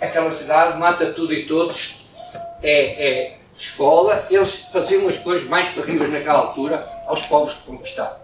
aquela 0.00 0.30
cidade 0.30 0.78
mata 0.78 1.12
tudo 1.12 1.32
e 1.32 1.46
todos, 1.46 2.02
é, 2.62 3.08
é 3.08 3.38
esfola. 3.54 4.26
Eles 4.30 4.66
faziam 4.72 5.08
as 5.08 5.18
coisas 5.18 5.48
mais 5.48 5.68
terríveis 5.70 6.10
naquela 6.10 6.38
altura 6.40 6.86
aos 7.06 7.22
povos 7.22 7.54
que 7.54 7.62
conquistavam. 7.62 8.18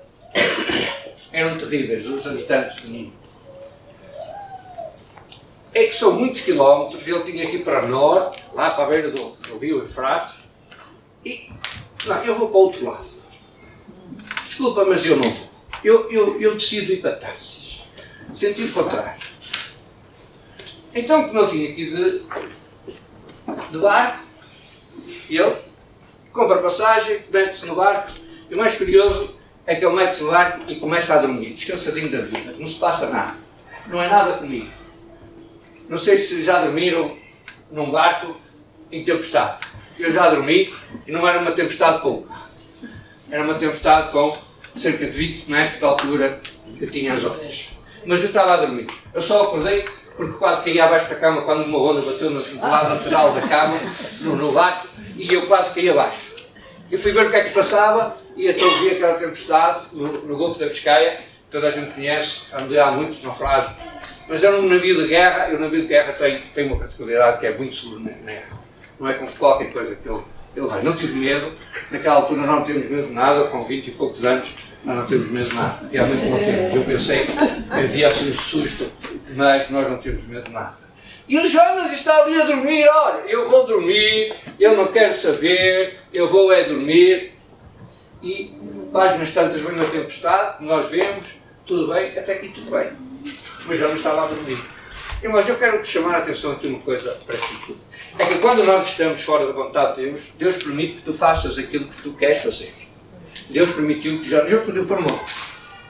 Eram 1.33 1.59
terríveis 1.59 2.09
os 2.09 2.27
habitantes 2.27 2.83
de 2.83 2.89
Nínive. 2.89 3.24
É 5.75 5.87
que 5.87 5.95
são 5.95 6.13
muitos 6.13 6.43
quilómetros, 6.43 7.07
ele 7.07 7.21
tinha 7.25 7.51
ir 7.51 7.65
para 7.65 7.87
norte, 7.87 8.45
lá 8.55 8.69
para 8.69 8.85
a 8.85 8.87
beira 8.87 9.11
do, 9.11 9.23
do 9.31 9.59
rio 9.59 9.81
Eufrates, 9.81 10.45
e, 11.25 11.51
não, 12.07 12.23
eu 12.23 12.35
vou 12.39 12.49
para 12.49 12.57
o 12.57 12.61
outro 12.61 12.85
lado. 12.85 13.07
Desculpa, 14.45 14.85
mas 14.85 15.05
eu 15.05 15.17
não 15.17 15.29
vou. 15.29 15.51
Eu, 15.83 16.11
eu, 16.11 16.41
eu 16.41 16.55
decido 16.55 16.93
ir 16.93 17.01
para 17.01 17.17
Tarsis. 17.17 17.83
Sentido 18.33 18.73
contrário. 18.73 19.21
Então, 20.95 21.27
como 21.27 21.41
ele 21.41 21.49
tinha 21.49 21.69
ir 21.71 21.91
de, 21.91 22.23
de 23.71 23.79
barco, 23.79 24.25
ele 25.29 25.57
compra 26.33 26.59
passagem, 26.59 27.21
mete-se 27.33 27.67
no 27.67 27.75
barco, 27.75 28.13
e 28.49 28.55
o 28.55 28.59
mais 28.59 28.77
curioso 28.77 29.37
é 29.67 29.75
que 29.75 29.85
ele 29.85 29.95
mete-se 29.95 30.23
no 30.23 30.31
barco 30.31 30.61
e 30.69 30.77
começa 30.77 31.15
a 31.15 31.19
dormir, 31.19 31.53
descansadinho 31.53 32.11
da 32.11 32.21
vida. 32.21 32.55
Não 32.59 32.67
se 32.67 32.77
passa 32.77 33.11
nada. 33.11 33.37
Não 33.87 34.01
é 34.03 34.09
nada 34.09 34.39
comigo. 34.39 34.84
Não 35.89 35.99
sei 35.99 36.17
se 36.17 36.43
já 36.43 36.61
dormiram 36.61 37.17
num 37.71 37.91
barco 37.91 38.37
em 38.91 39.05
tempestade. 39.05 39.59
Eu 39.99 40.11
já 40.11 40.29
dormi 40.31 40.75
e 41.07 41.13
não 41.13 41.27
era 41.27 41.41
uma 41.41 41.53
tempestade 41.53 42.01
pouca. 42.03 42.33
Era 43.31 43.43
uma 43.43 43.55
tempestade 43.55 44.11
com 44.11 44.37
cerca 44.75 45.07
de 45.07 45.13
20 45.13 45.51
metros 45.51 45.79
de 45.79 45.85
altura 45.85 46.41
que 46.79 46.87
tinha 46.87 47.13
as 47.13 47.25
ondas. 47.25 47.71
Mas 48.05 48.21
eu 48.23 48.29
estava 48.29 48.55
a 48.55 48.57
dormir. 48.57 48.87
Eu 49.13 49.21
só 49.21 49.45
acordei 49.45 49.89
porque 50.17 50.39
quase 50.39 50.63
caía 50.63 50.85
abaixo 50.85 51.09
da 51.09 51.17
cama 51.17 51.43
quando 51.43 51.65
uma 51.65 51.79
onda 51.79 52.01
bateu 52.01 52.31
no 52.31 52.41
lado 52.61 52.89
lateral 52.95 53.33
da 53.33 53.43
cama, 53.43 53.81
no, 54.21 54.37
no 54.37 54.53
barco, 54.53 54.87
e 55.17 55.33
eu 55.33 55.47
quase 55.47 55.75
caí 55.75 55.91
abaixo. 55.91 56.35
Eu 56.91 56.99
fui 56.99 57.13
ver 57.13 57.27
o 57.27 57.31
que 57.31 57.37
é 57.37 57.41
que 57.41 57.49
se 57.49 57.55
passava 57.55 58.17
e 58.37 58.49
então 58.49 58.79
vi 58.81 58.91
aquela 58.91 59.15
tempestade 59.15 59.87
no, 59.93 60.23
no 60.23 60.37
Golfo 60.37 60.59
da 60.59 60.67
Biscaia, 60.67 61.17
que 61.17 61.51
toda 61.51 61.67
a 61.67 61.71
gente 61.71 61.93
conhece, 61.93 62.43
onde 62.55 62.79
há 62.79 62.91
muitos 62.93 63.23
naufrágios. 63.23 63.73
Mas 64.29 64.43
era 64.43 64.57
um 64.57 64.69
navio 64.69 65.03
de 65.03 65.09
guerra 65.09 65.51
e 65.51 65.57
o 65.57 65.61
navio 65.61 65.83
de 65.83 65.87
guerra 65.87 66.13
tem, 66.13 66.41
tem 66.55 66.67
uma 66.67 66.79
particularidade 66.79 67.41
que 67.41 67.47
é 67.47 67.57
muito 67.57 67.75
seguro 67.75 68.01
na 68.01 68.11
guerra 68.11 68.65
não 68.99 69.09
é 69.09 69.15
com 69.15 69.27
qualquer 69.27 69.73
coisa 69.73 69.95
que 69.95 70.09
ele, 70.09 70.23
ele 70.57 70.67
vai. 70.67 70.83
Não 70.83 70.95
tive 70.95 71.19
medo, 71.19 71.53
naquela 71.91 72.17
altura 72.17 72.43
não 72.43 72.63
temos 72.63 72.89
medo 72.89 73.09
de 73.09 73.13
nada, 73.13 73.45
com 73.45 73.63
20 73.63 73.89
e 73.89 73.91
poucos 73.93 74.25
anos 74.25 74.55
nós 74.85 74.97
não 74.97 75.07
temos 75.07 75.31
medo 75.31 75.49
de 75.49 75.55
nada, 75.55 75.89
realmente 75.91 76.27
não 76.27 76.39
temos. 76.39 76.75
Eu 76.75 76.85
pensei 76.85 77.27
que 77.27 77.73
havia 77.73 78.09
assim 78.09 78.31
um 78.31 78.35
susto, 78.35 78.91
mas 79.35 79.71
nós 79.71 79.89
não 79.89 79.97
temos 79.97 80.29
medo 80.29 80.45
de 80.45 80.51
nada. 80.51 80.85
E 81.27 81.39
o 81.39 81.49
Jonas 81.49 81.91
está 81.91 82.15
ali 82.19 82.39
a 82.39 82.45
dormir, 82.45 82.87
olha, 82.87 83.23
eu 83.27 83.49
vou 83.49 83.67
dormir, 83.67 84.35
eu 84.61 84.77
não 84.77 84.89
quero 84.89 85.15
saber, 85.15 86.01
eu 86.13 86.27
vou 86.27 86.53
é 86.53 86.65
dormir. 86.65 87.33
E 88.23 88.59
páginas 88.93 89.33
tantas 89.33 89.63
vem 89.63 89.73
uma 89.73 89.87
tempestade, 89.87 90.63
nós 90.63 90.91
vemos, 90.91 91.41
tudo 91.65 91.93
bem, 91.93 92.11
até 92.19 92.35
aqui 92.35 92.51
tudo 92.51 92.71
bem. 92.71 92.91
Mas 93.67 93.79
Jonas 93.79 93.99
estava 93.99 94.25
a 94.25 94.27
dormir. 94.27 94.59
Mas 95.23 95.49
eu 95.49 95.57
quero 95.57 95.85
chamar 95.85 96.17
a 96.17 96.19
atenção 96.19 96.53
aqui 96.53 96.67
uma 96.67 96.81
coisa 96.81 97.11
para 97.27 97.37
ti. 97.37 97.77
É 98.19 98.27
que 98.27 98.39
quando 98.39 98.63
nós 98.65 98.87
estamos 98.87 99.23
fora 99.23 99.47
da 99.47 99.53
vontade 99.53 99.97
de 99.97 100.03
Deus, 100.03 100.35
Deus 100.39 100.57
permite 100.59 100.95
que 100.97 101.03
tu 101.03 101.13
faças 101.13 101.59
aquilo 101.59 101.89
que 101.89 102.03
tu 102.03 102.13
queres 102.13 102.43
fazer. 102.43 102.75
Deus 103.51 103.73
permitiu 103.73 104.19
que 104.19 104.29
Jonas, 104.29 104.53
eu 104.53 104.61
podia 104.63 104.85
pôr 104.85 105.01
mão. 105.01 105.19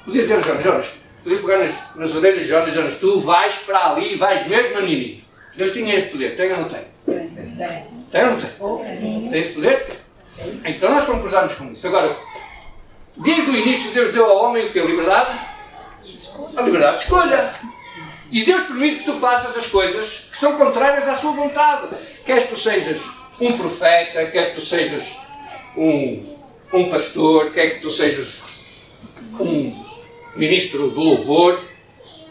Podia 0.04 0.22
dizer 0.22 0.34
a 0.36 0.40
Jonas, 0.40 0.64
Jonas, 0.64 1.00
podia 1.22 1.38
pegar 1.38 1.58
nas, 1.58 1.96
nas 1.96 2.14
orelhas 2.14 2.42
de 2.42 2.48
Jonas, 2.48 2.72
Jonas, 2.72 2.98
tu 2.98 3.18
vais 3.18 3.54
para 3.56 3.90
ali 3.90 4.12
e 4.12 4.16
vais 4.16 4.46
mesmo 4.46 4.78
a 4.78 4.80
Ninive. 4.82 5.24
Deus 5.56 5.72
tinha 5.72 5.94
este 5.94 6.10
poder, 6.10 6.36
tem 6.36 6.52
ou 6.52 6.58
não 6.60 6.68
tem? 6.68 6.84
Tem 8.10 8.24
ou 8.24 8.30
não 8.30 8.40
tem? 8.40 8.50
Tem 9.30 9.40
esse 9.40 9.52
poder? 9.52 9.86
Então 10.64 10.90
nós 10.90 11.04
concordamos 11.04 11.54
com 11.54 11.72
isso. 11.72 11.86
Agora, 11.86 12.16
desde 13.16 13.50
o 13.50 13.56
início 13.56 13.92
Deus 13.92 14.10
deu 14.10 14.26
ao 14.26 14.44
homem 14.44 14.66
o 14.66 14.72
que? 14.72 14.78
A 14.78 14.84
liberdade? 14.84 15.53
A 16.56 16.62
liberdade 16.62 16.98
de 16.98 17.04
escolha. 17.04 17.54
E 18.30 18.44
Deus 18.44 18.62
permite 18.64 18.96
que 19.00 19.04
tu 19.04 19.12
faças 19.12 19.56
as 19.56 19.66
coisas 19.66 20.28
que 20.30 20.36
são 20.36 20.56
contrárias 20.56 21.06
à 21.08 21.14
sua 21.14 21.32
vontade. 21.32 21.88
Quer 22.24 22.42
que 22.42 22.54
tu 22.54 22.58
sejas 22.58 23.08
um 23.40 23.56
profeta, 23.56 24.26
quer 24.26 24.50
que 24.50 24.54
tu 24.54 24.60
sejas 24.60 25.16
um, 25.76 26.36
um 26.72 26.88
pastor, 26.88 27.50
quer 27.50 27.70
que 27.70 27.80
tu 27.80 27.90
sejas 27.90 28.42
um 29.38 29.84
ministro 30.34 30.90
do 30.90 31.00
louvor, 31.00 31.60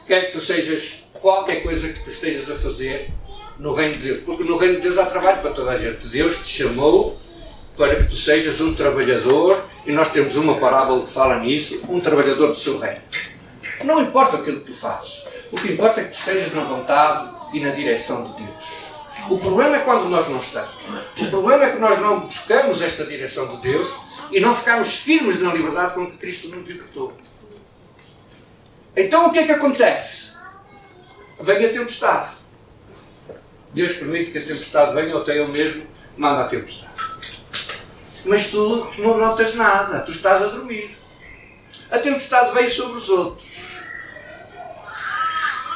quer 0.07 0.27
que 0.27 0.33
tu 0.33 0.41
sejas 0.41 1.03
qualquer 1.13 1.63
coisa 1.63 1.87
que 1.87 2.03
tu 2.03 2.09
estejas 2.09 2.49
a 2.49 2.55
fazer 2.55 3.11
no 3.59 3.73
reino 3.73 3.97
de 3.97 4.03
Deus. 4.03 4.19
Porque 4.21 4.43
no 4.43 4.57
reino 4.57 4.75
de 4.75 4.81
Deus 4.81 4.97
há 4.97 5.05
trabalho 5.05 5.41
para 5.41 5.51
toda 5.51 5.71
a 5.71 5.77
gente. 5.77 6.07
Deus 6.07 6.39
te 6.39 6.63
chamou 6.63 7.17
para 7.77 7.95
que 7.95 8.03
tu 8.07 8.15
sejas 8.15 8.61
um 8.61 8.73
trabalhador, 8.73 9.65
e 9.85 9.91
nós 9.91 10.11
temos 10.11 10.35
uma 10.35 10.59
parábola 10.59 11.05
que 11.05 11.11
fala 11.11 11.39
nisso, 11.39 11.81
um 11.89 11.99
trabalhador 11.99 12.49
do 12.49 12.55
seu 12.55 12.77
reino. 12.77 13.01
Não 13.83 14.01
importa 14.01 14.37
aquilo 14.37 14.61
que 14.61 14.71
tu 14.71 14.73
fazes. 14.73 15.23
O 15.51 15.55
que 15.55 15.73
importa 15.73 16.01
é 16.01 16.05
que 16.05 16.11
tu 16.11 16.17
estejas 16.17 16.53
na 16.53 16.63
vontade 16.63 17.29
e 17.53 17.59
na 17.59 17.69
direção 17.69 18.23
de 18.23 18.43
Deus. 18.43 18.83
O 19.29 19.37
problema 19.37 19.77
é 19.77 19.79
quando 19.79 20.09
nós 20.09 20.27
não 20.27 20.37
estamos. 20.37 20.93
O 21.17 21.29
problema 21.29 21.65
é 21.65 21.71
que 21.71 21.79
nós 21.79 21.99
não 21.99 22.21
buscamos 22.21 22.81
esta 22.81 23.05
direção 23.05 23.55
de 23.55 23.61
Deus 23.61 23.99
e 24.31 24.39
não 24.39 24.53
ficamos 24.53 24.97
firmes 24.97 25.39
na 25.41 25.53
liberdade 25.53 25.93
com 25.93 26.09
que 26.09 26.17
Cristo 26.17 26.49
nos 26.49 26.67
libertou. 26.67 27.13
Então 28.95 29.27
o 29.27 29.31
que 29.31 29.39
é 29.39 29.45
que 29.45 29.51
acontece? 29.51 30.33
Vem 31.39 31.65
a 31.65 31.73
tempestade. 31.73 32.35
Deus 33.73 33.93
permite 33.93 34.31
que 34.31 34.37
a 34.37 34.45
tempestade 34.45 34.93
venha 34.93 35.15
ou 35.15 35.21
até 35.21 35.37
Ele 35.37 35.51
mesmo 35.51 35.87
manda 36.17 36.41
a 36.41 36.47
tempestade. 36.47 36.93
Mas 38.25 38.49
tu 38.49 38.87
não 38.99 39.17
notas 39.17 39.55
nada, 39.55 39.99
tu 40.01 40.11
estás 40.11 40.41
a 40.41 40.47
dormir. 40.47 40.97
A 41.91 41.99
tempestade 41.99 42.53
veio 42.53 42.69
sobre 42.69 42.97
os 42.97 43.09
outros 43.09 43.72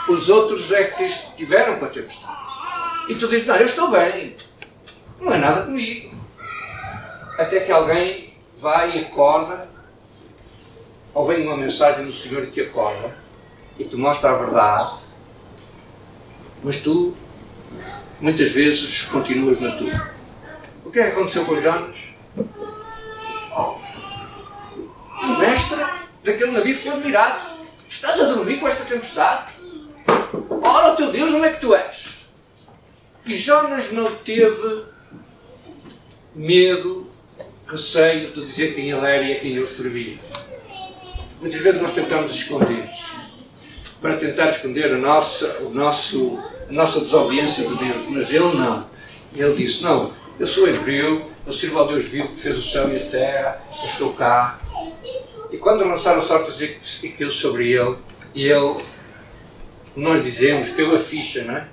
os 0.07 0.29
outros 0.29 0.71
é 0.71 0.85
que 0.85 1.03
estiveram 1.03 1.77
com 1.77 1.85
a 1.85 1.89
tempestade. 1.89 2.37
E 3.09 3.15
tu 3.15 3.27
dizes, 3.27 3.47
não, 3.47 3.55
eu 3.55 3.65
estou 3.65 3.89
bem, 3.89 4.37
não 5.19 5.33
é 5.33 5.37
nada 5.37 5.63
comigo. 5.63 6.15
Até 7.37 7.61
que 7.61 7.71
alguém 7.71 8.33
vai 8.57 8.97
e 8.97 9.05
acorda, 9.05 9.69
ou 11.13 11.25
vem 11.25 11.45
uma 11.45 11.57
mensagem 11.57 12.05
do 12.05 12.13
Senhor 12.13 12.43
e 12.43 12.47
te 12.47 12.61
acorda, 12.61 13.15
e 13.77 13.85
te 13.85 13.95
mostra 13.95 14.31
a 14.31 14.37
verdade, 14.37 14.99
mas 16.63 16.81
tu, 16.81 17.15
muitas 18.19 18.51
vezes, 18.51 19.03
continuas 19.03 19.59
na 19.59 19.75
tua. 19.75 20.15
O 20.83 20.91
que 20.91 20.99
é 20.99 21.05
que 21.05 21.11
aconteceu 21.11 21.45
com 21.45 21.59
Jonas? 21.59 22.09
Oh, 23.55 23.79
o 25.23 25.37
mestre 25.39 25.85
daquele 26.23 26.51
navio 26.51 26.75
ficou 26.75 26.93
admirado. 26.93 27.57
Estás 27.87 28.19
a 28.19 28.25
dormir 28.25 28.59
com 28.59 28.67
esta 28.67 28.85
tempestade? 28.85 29.56
Ora, 30.61 30.93
o 30.93 30.95
teu 30.95 31.11
Deus, 31.11 31.31
onde 31.31 31.47
é 31.47 31.51
que 31.51 31.61
tu 31.61 31.75
és? 31.75 32.25
E 33.25 33.35
Jonas 33.35 33.91
não 33.91 34.15
teve 34.15 34.83
medo, 36.33 37.09
receio 37.67 38.31
de 38.31 38.43
dizer 38.45 38.73
quem 38.75 38.89
ele 38.89 39.05
era 39.05 39.23
e 39.23 39.33
a 39.33 39.39
quem 39.39 39.55
ele 39.55 39.67
servia. 39.67 40.17
Muitas 41.41 41.61
vezes 41.61 41.81
nós 41.81 41.91
tentamos 41.91 42.31
esconder 42.31 42.87
para 44.01 44.17
tentar 44.17 44.47
esconder 44.49 44.93
a 44.93 44.97
nossa, 44.97 45.57
o 45.61 45.69
nosso, 45.69 46.39
a 46.69 46.71
nossa 46.71 47.01
desobediência 47.01 47.67
de 47.67 47.75
Deus, 47.75 48.07
mas 48.09 48.33
ele 48.33 48.55
não. 48.55 48.87
Ele 49.35 49.55
disse: 49.55 49.83
Não, 49.83 50.13
eu 50.39 50.47
sou 50.47 50.67
hebreu, 50.67 51.29
eu 51.45 51.53
sirvo 51.53 51.79
ao 51.79 51.87
Deus 51.87 52.05
vivo 52.05 52.29
que 52.29 52.39
fez 52.39 52.57
o 52.57 52.63
céu 52.63 52.91
e 52.91 52.97
a 52.97 53.05
terra, 53.05 53.61
eu 53.79 53.85
estou 53.85 54.13
cá. 54.13 54.59
E 55.51 55.57
quando 55.57 55.85
lançaram 55.85 56.21
sortes 56.21 56.59
e 56.61 57.07
aquilo 57.07 57.31
sobre 57.31 57.71
ele, 57.71 57.95
e 58.35 58.47
ele, 58.47 58.83
nós 59.97 60.23
dizemos, 60.23 60.69
que 60.69 60.81
a 60.83 60.99
ficha, 60.99 61.43
não 61.43 61.57
é? 61.57 61.67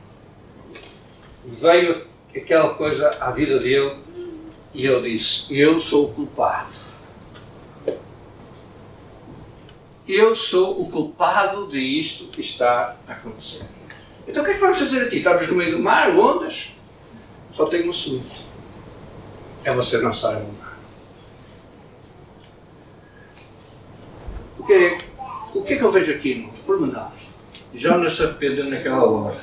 Veio 1.44 2.06
aquela 2.34 2.72
coisa 2.72 3.18
à 3.20 3.30
vida 3.30 3.58
dele 3.58 3.98
e 4.72 4.86
ele 4.86 5.12
disse: 5.12 5.54
Eu 5.54 5.78
sou 5.78 6.06
o 6.06 6.14
culpado. 6.14 6.72
Eu 10.08 10.34
sou 10.34 10.80
o 10.80 10.90
culpado 10.90 11.68
de 11.68 11.78
isto 11.78 12.28
que 12.28 12.40
está 12.40 12.96
a 13.06 13.12
acontecer. 13.12 13.82
Então 14.26 14.42
o 14.42 14.46
que 14.46 14.52
é 14.52 14.54
que 14.54 14.60
vamos 14.60 14.78
fazer 14.78 15.02
aqui? 15.02 15.16
Estamos 15.16 15.46
no 15.48 15.56
meio 15.56 15.76
do 15.76 15.82
mar, 15.82 16.08
ondas? 16.16 16.72
Só 17.50 17.66
tem 17.66 17.86
um 17.86 17.90
assunto. 17.90 18.42
É 19.62 19.72
você 19.74 19.98
não 19.98 20.14
sair 20.14 20.40
no 20.40 20.52
mar. 20.54 20.78
O 24.58 24.64
que, 24.64 24.72
é, 24.72 24.98
o 25.54 25.62
que 25.62 25.74
é 25.74 25.76
que 25.76 25.84
eu 25.84 25.92
vejo 25.92 26.10
aqui, 26.12 26.30
irmãos? 26.30 26.58
Pormenor. 26.60 27.13
Jonas 27.74 28.12
se 28.12 28.22
arrependeu 28.22 28.66
naquela 28.66 29.04
hora. 29.04 29.36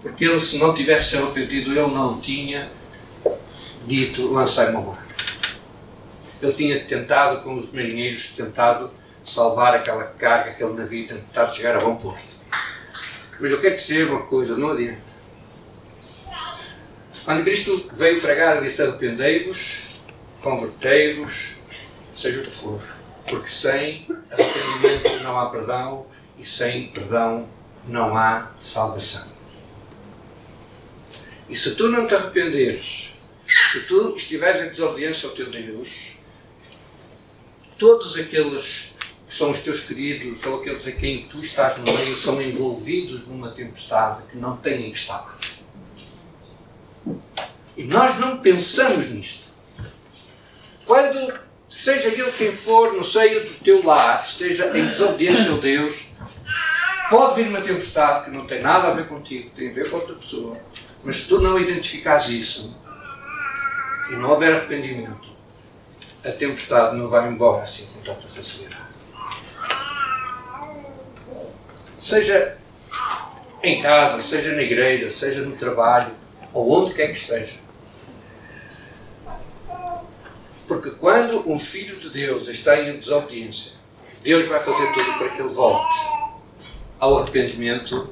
Porque 0.00 0.24
ele, 0.24 0.40
se 0.40 0.58
não 0.58 0.72
tivesse 0.72 1.10
se 1.10 1.16
arrependido, 1.18 1.70
ele 1.70 1.80
não 1.80 2.18
tinha 2.18 2.70
dito 3.86 4.32
lançar-me 4.32 4.76
ao 4.76 4.82
mar. 4.82 5.06
Ele 6.40 6.52
tinha 6.54 6.80
tentado, 6.80 7.42
com 7.42 7.54
os 7.54 7.72
marinheiros, 7.72 8.28
tentado 8.28 8.90
salvar 9.22 9.74
aquela 9.74 10.04
carga, 10.04 10.52
aquele 10.52 10.72
navio, 10.72 11.06
tentar 11.06 11.46
chegar 11.48 11.76
a 11.76 11.80
bom 11.80 11.96
porto. 11.96 12.38
Mas 13.38 13.50
eu 13.50 13.60
quero 13.60 13.74
dizer 13.74 14.08
uma 14.08 14.22
coisa, 14.22 14.56
não 14.56 14.72
adianta. 14.72 15.18
Quando 17.24 17.44
Cristo 17.44 17.90
veio 17.92 18.22
pregar, 18.22 18.62
disse: 18.62 18.80
arrependei-vos, 18.80 19.82
convertei-vos, 20.40 21.58
seja 22.14 22.40
o 22.40 22.44
que 22.44 22.50
for. 22.50 22.80
Porque 23.28 23.48
sem 23.48 24.06
arrependimento 24.30 25.22
não 25.22 25.38
há 25.38 25.50
perdão 25.50 26.06
e 26.38 26.44
sem 26.44 26.88
perdão 26.88 27.48
não 27.86 28.16
há 28.16 28.50
salvação. 28.58 29.28
E 31.48 31.56
se 31.56 31.74
tu 31.74 31.88
não 31.88 32.06
te 32.06 32.14
arrependeres, 32.14 33.14
se 33.72 33.80
tu 33.80 34.14
estiveres 34.14 34.62
em 34.62 34.68
desobediência 34.68 35.28
ao 35.28 35.34
teu 35.34 35.50
Deus, 35.50 36.12
todos 37.78 38.16
aqueles 38.16 38.94
que 39.26 39.34
são 39.34 39.50
os 39.50 39.60
teus 39.60 39.80
queridos 39.80 40.44
ou 40.46 40.60
aqueles 40.60 40.86
a 40.86 40.92
quem 40.92 41.26
tu 41.28 41.38
estás 41.40 41.78
no 41.78 41.84
meio 41.84 42.16
são 42.16 42.40
envolvidos 42.40 43.26
numa 43.26 43.50
tempestade 43.50 44.22
que 44.30 44.36
não 44.36 44.56
têm 44.56 44.90
que 44.90 44.98
estar. 44.98 45.38
E 47.76 47.84
nós 47.84 48.18
não 48.18 48.38
pensamos 48.38 49.10
nisto. 49.10 49.48
Quando, 50.84 51.38
seja 51.68 52.08
ele 52.08 52.32
quem 52.32 52.50
for, 52.50 52.94
no 52.94 53.04
seio 53.04 53.44
do 53.44 53.54
teu 53.62 53.84
lar, 53.84 54.22
esteja 54.26 54.76
em 54.76 54.86
desobediência 54.86 55.50
ao 55.50 55.58
Deus, 55.58 56.07
pode 57.08 57.36
vir 57.36 57.48
uma 57.48 57.60
tempestade 57.60 58.24
que 58.24 58.30
não 58.30 58.46
tem 58.46 58.60
nada 58.60 58.88
a 58.88 58.90
ver 58.90 59.06
contigo, 59.06 59.50
tem 59.50 59.70
a 59.70 59.72
ver 59.72 59.90
com 59.90 59.96
outra 59.96 60.14
pessoa. 60.14 60.56
Mas 61.02 61.16
se 61.16 61.28
tu 61.28 61.40
não 61.40 61.58
identificares 61.58 62.28
isso 62.28 62.76
e 64.10 64.16
não 64.16 64.30
houver 64.30 64.54
arrependimento, 64.54 65.28
a 66.24 66.30
tempestade 66.30 66.96
não 66.96 67.08
vai 67.08 67.28
embora 67.28 67.62
assim 67.62 67.86
com 67.86 68.00
tanta 68.00 68.26
facilidade 68.26 68.88
seja 71.98 72.56
em 73.62 73.82
casa, 73.82 74.22
seja 74.22 74.54
na 74.54 74.62
igreja, 74.62 75.10
seja 75.10 75.42
no 75.42 75.56
trabalho, 75.56 76.12
ou 76.54 76.80
onde 76.80 76.94
quer 76.94 77.08
que 77.08 77.18
esteja. 77.18 77.56
Porque 80.66 80.90
quando 80.92 81.50
um 81.50 81.58
filho 81.58 81.98
de 81.98 82.10
Deus 82.10 82.46
está 82.46 82.80
em 82.80 82.98
desobediência, 82.98 83.72
Deus 84.22 84.46
vai 84.46 84.60
fazer 84.60 84.92
tudo 84.92 85.18
para 85.18 85.28
que 85.30 85.40
ele 85.40 85.48
volte 85.48 86.17
ao 86.98 87.18
arrependimento 87.18 88.10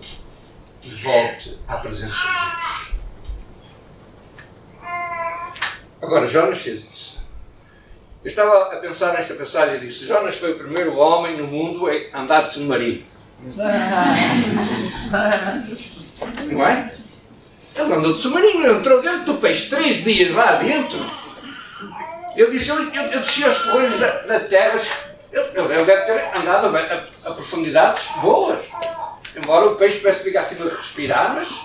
e 0.82 0.90
volte 0.90 1.58
à 1.66 1.76
presença 1.76 2.14
de 2.14 2.22
Deus. 2.22 2.86
Agora, 6.00 6.26
Jonas 6.26 6.62
fez 6.62 6.84
isso. 6.90 7.16
Eu 8.22 8.28
estava 8.28 8.74
a 8.74 8.76
pensar 8.76 9.12
nesta 9.12 9.34
passagem 9.34 9.76
e 9.76 9.80
disse: 9.80 10.06
Jonas 10.06 10.36
foi 10.36 10.52
o 10.52 10.58
primeiro 10.58 10.96
homem 10.96 11.36
no 11.36 11.46
mundo 11.46 11.86
a 12.12 12.20
andar 12.20 12.42
de 12.42 12.52
submarino. 12.52 13.04
Não 16.50 16.66
é? 16.66 16.94
Ele 17.76 17.94
andou 17.94 18.14
de 18.14 18.20
submarino, 18.20 18.78
entrou 18.78 19.02
dentro 19.02 19.26
do 19.26 19.34
peixe 19.34 19.68
três 19.68 20.02
dias 20.02 20.32
lá 20.32 20.56
dentro. 20.56 20.98
Ele 22.34 22.50
disse: 22.50 22.70
Eu, 22.70 22.82
eu, 22.82 23.02
eu 23.02 23.18
desci 23.20 23.44
aos 23.44 23.58
forros 23.58 23.98
da, 23.98 24.10
da 24.22 24.40
terra. 24.40 24.78
Ele, 25.36 25.74
ele, 25.74 25.84
deve 25.84 26.02
ter 26.02 26.38
andado 26.38 26.74
a, 26.74 26.80
a, 26.80 27.30
a, 27.30 27.34
profundidades 27.34 28.08
boas. 28.22 28.64
Embora 29.36 29.66
o 29.66 29.76
peixe 29.76 29.98
parece 30.00 30.24
ficar 30.24 30.40
acima 30.40 30.64
de 30.64 30.74
respirar, 30.74 31.34
mas 31.34 31.60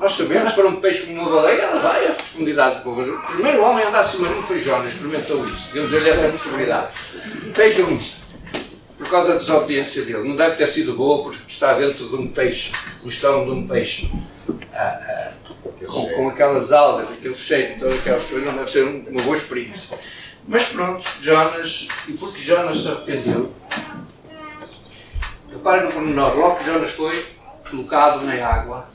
nós 0.00 0.12
sabemos, 0.12 0.50
se 0.50 0.56
for 0.56 0.66
um 0.66 0.80
peixe 0.80 1.06
como 1.06 1.22
uma 1.22 1.30
baleia, 1.30 1.62
ela 1.62 1.80
vai 1.80 2.08
a 2.08 2.12
profundidades 2.12 2.82
boas. 2.82 3.08
O 3.08 3.18
primeiro 3.18 3.62
homem 3.62 3.84
a 3.84 3.88
andar 3.88 4.02
submarino 4.02 4.42
foi 4.42 4.58
Jonas, 4.58 4.92
experimentou 4.92 5.44
isso. 5.44 5.68
Deus 5.72 5.90
deu-lhe 5.90 6.10
essa 6.10 6.28
possibilidade. 6.28 6.92
Vejam 7.54 7.92
isto 7.92 8.22
por 8.98 9.08
causa 9.08 9.32
da 9.32 9.38
desobediência 9.38 10.02
dele. 10.02 10.28
Não 10.28 10.36
deve 10.36 10.56
ter 10.56 10.66
sido 10.66 10.94
boa 10.94 11.22
porque 11.22 11.38
está 11.46 11.74
dentro 11.74 12.08
de 12.08 12.16
um 12.16 12.28
peixe, 12.28 12.72
no 13.02 13.08
estão 13.08 13.44
de 13.44 13.50
um 13.50 13.66
peixe. 13.66 14.10
Ah, 14.74 14.98
ah, 15.08 15.32
com, 15.86 16.08
com, 16.08 16.28
aquelas 16.28 16.72
algas, 16.72 17.10
aquele 17.10 17.34
cheiro, 17.34 17.78
todas 17.78 17.98
aquelas 18.00 18.24
coisas, 18.24 18.46
não 18.46 18.54
deve 18.54 18.70
ser 18.70 18.84
uma 18.84 19.22
boa 19.22 19.36
experiência. 19.36 19.98
Mas 20.46 20.66
pronto, 20.66 21.04
Jonas, 21.20 21.88
e 22.08 22.12
porque 22.14 22.38
Jonas 22.38 22.78
se 22.78 22.88
arrependeu, 22.88 23.52
reparem 25.50 25.84
no 25.84 25.92
pormenor, 25.92 26.36
logo 26.36 26.56
que 26.56 26.64
Jonas 26.64 26.90
foi 26.90 27.26
colocado 27.70 28.22
na 28.22 28.34
água, 28.44 28.88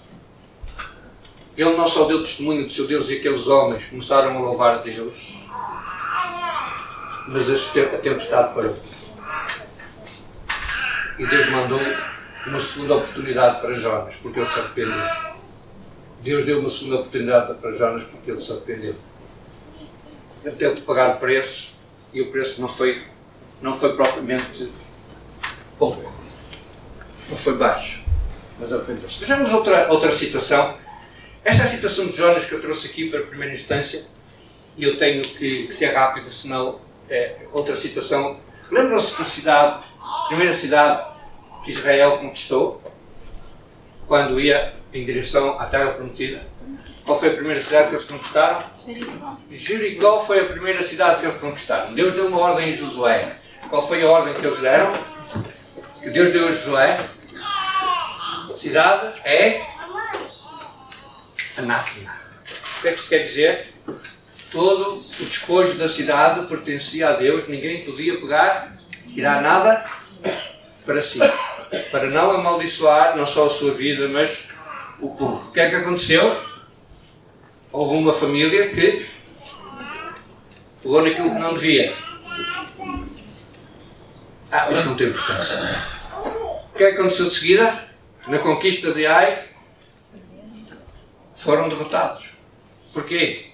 ele 1.56 1.76
não 1.76 1.88
só 1.88 2.06
deu 2.06 2.22
testemunho 2.22 2.64
do 2.64 2.70
seu 2.70 2.86
Deus 2.86 3.10
e 3.10 3.16
aqueles 3.16 3.48
homens 3.48 3.86
começaram 3.86 4.38
a 4.38 4.40
louvar 4.40 4.84
Deus, 4.84 5.38
mas 7.30 7.50
a 7.50 7.98
tempestade 7.98 8.54
parou. 8.54 8.78
E 11.18 11.26
Deus 11.26 11.50
mandou 11.50 11.80
uma 11.80 12.60
segunda 12.60 12.96
oportunidade 12.96 13.60
para 13.60 13.74
Jonas, 13.74 14.18
porque 14.18 14.40
ele 14.40 14.48
se 14.48 14.60
arrependeu. 14.60 15.10
Deus 16.22 16.46
deu 16.46 16.60
uma 16.60 16.70
segunda 16.70 16.98
oportunidade 16.98 17.56
para 17.56 17.72
Jonas 17.72 18.04
porque 18.04 18.32
ele 18.32 18.40
se 18.40 18.52
arrependeu. 18.52 18.96
Ele 20.48 20.56
teve 20.56 20.76
de 20.76 20.82
pagar 20.82 21.20
preço 21.20 21.76
e 22.14 22.22
o 22.22 22.32
preço 22.32 22.62
não 22.62 22.70
foi, 22.70 23.04
não 23.62 23.74
foi 23.74 23.94
propriamente 23.98 24.72
pouco. 25.78 26.02
Não 27.30 27.36
foi 27.36 27.58
baixo. 27.58 28.02
Mas 28.58 28.72
arrependeu-se. 28.72 29.20
Vejamos 29.20 29.52
outra, 29.52 29.92
outra 29.92 30.10
situação. 30.10 30.78
Esta 31.44 31.64
é 31.64 31.66
a 31.66 31.68
situação 31.68 32.08
de 32.08 32.16
Jonas 32.16 32.46
que 32.46 32.54
eu 32.54 32.62
trouxe 32.62 32.88
aqui 32.88 33.10
para 33.10 33.20
a 33.20 33.24
primeira 33.24 33.54
instância 33.54 34.06
e 34.78 34.86
eu 34.86 34.98
tenho 34.98 35.22
que, 35.22 35.68
que 35.68 35.74
ser 35.74 35.88
rápido, 35.88 36.30
senão 36.30 36.80
é 37.10 37.40
outra 37.52 37.76
situação. 37.76 38.40
Lembram-se 38.72 39.18
da 39.18 39.26
cidade 39.26 39.86
primeira 40.28 40.54
cidade 40.54 41.04
que 41.64 41.72
Israel 41.72 42.20
conquistou, 42.20 42.82
quando 44.06 44.40
ia 44.40 44.77
em 44.94 45.06
direção 45.06 45.60
à 45.60 45.66
Terra 45.66 45.92
Prometida. 45.92 46.46
Qual 47.06 47.18
foi 47.18 47.30
a 47.30 47.34
primeira 47.34 47.62
cidade 47.62 47.88
que 47.88 47.96
eles 47.96 48.04
conquistaram? 48.04 48.64
Jericó. 48.78 49.38
Jericó 49.50 50.20
foi 50.20 50.42
a 50.42 50.46
primeira 50.46 50.84
cidade 50.84 51.22
que 51.22 51.26
eles 51.26 51.40
conquistaram. 51.40 51.94
Deus 51.94 52.14
deu 52.14 52.28
uma 52.28 52.40
ordem 52.40 52.68
a 52.68 52.72
Josué. 52.72 53.32
Qual 53.70 53.82
foi 53.82 54.04
a 54.04 54.10
ordem 54.10 54.34
que 54.34 54.46
eles 54.46 54.60
deram? 54.60 54.94
Que 56.04 56.10
Deus 56.10 56.34
deu 56.34 56.48
a 56.48 56.52
Josué? 56.52 57.00
A 58.52 58.56
cidade 58.56 59.08
é 59.24 59.62
anátema. 61.58 62.12
O 62.78 62.82
que 62.82 62.88
é 62.90 62.92
que 62.92 63.00
isto 63.00 63.10
quer 63.10 63.20
dizer? 63.20 63.74
Todo 64.52 64.98
o 65.20 65.26
despojo 65.26 65.78
da 65.78 65.88
cidade 65.88 66.46
pertencia 66.48 67.10
a 67.10 67.14
Deus, 67.14 67.48
ninguém 67.48 67.84
podia 67.84 68.20
pegar, 68.20 68.78
tirar 69.08 69.42
nada 69.42 69.90
para 70.86 71.02
si, 71.02 71.20
para 71.92 72.10
não 72.10 72.32
amaldiçoar 72.32 73.16
não 73.18 73.26
só 73.26 73.46
a 73.46 73.50
sua 73.50 73.72
vida, 73.72 74.08
mas 74.08 74.50
o 75.00 75.10
povo. 75.16 75.50
O 75.50 75.52
que 75.52 75.60
é 75.60 75.70
que 75.70 75.76
aconteceu? 75.76 76.44
Houve 77.72 77.96
uma 77.96 78.14
família 78.14 78.70
que 78.70 79.08
pegou 80.82 81.02
naquilo 81.02 81.32
que 81.32 81.40
não 81.40 81.54
devia. 81.54 81.96
Ah, 84.52 84.72
isso 84.72 84.88
não 84.88 84.96
tem 84.96 85.08
importância. 85.08 85.58
O 86.74 86.78
que 86.78 86.84
é 86.84 86.92
que 86.92 86.98
aconteceu 86.98 87.28
de 87.28 87.36
seguida? 87.36 87.88
Na 88.28 88.40
conquista 88.40 88.94
de 88.94 89.06
Ai, 89.06 89.46
foram 91.34 91.70
derrotados. 91.70 92.30
Porquê? 92.94 93.52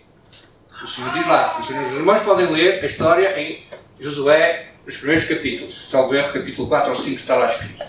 O 0.81 0.87
Senhor 0.87 1.13
diz 1.13 1.25
lá, 1.27 1.57
os 1.59 1.69
irmãos 1.69 2.19
podem 2.21 2.47
ler 2.47 2.81
a 2.81 2.85
história 2.85 3.39
em 3.39 3.65
Josué, 3.99 4.71
os 4.85 4.97
primeiros 4.97 5.25
capítulos, 5.25 5.75
salvo 5.75 6.13
erro, 6.13 6.33
capítulo 6.33 6.67
4 6.67 6.89
ou 6.89 6.95
5 6.95 7.15
está 7.15 7.35
lá 7.35 7.45
escrito. 7.45 7.85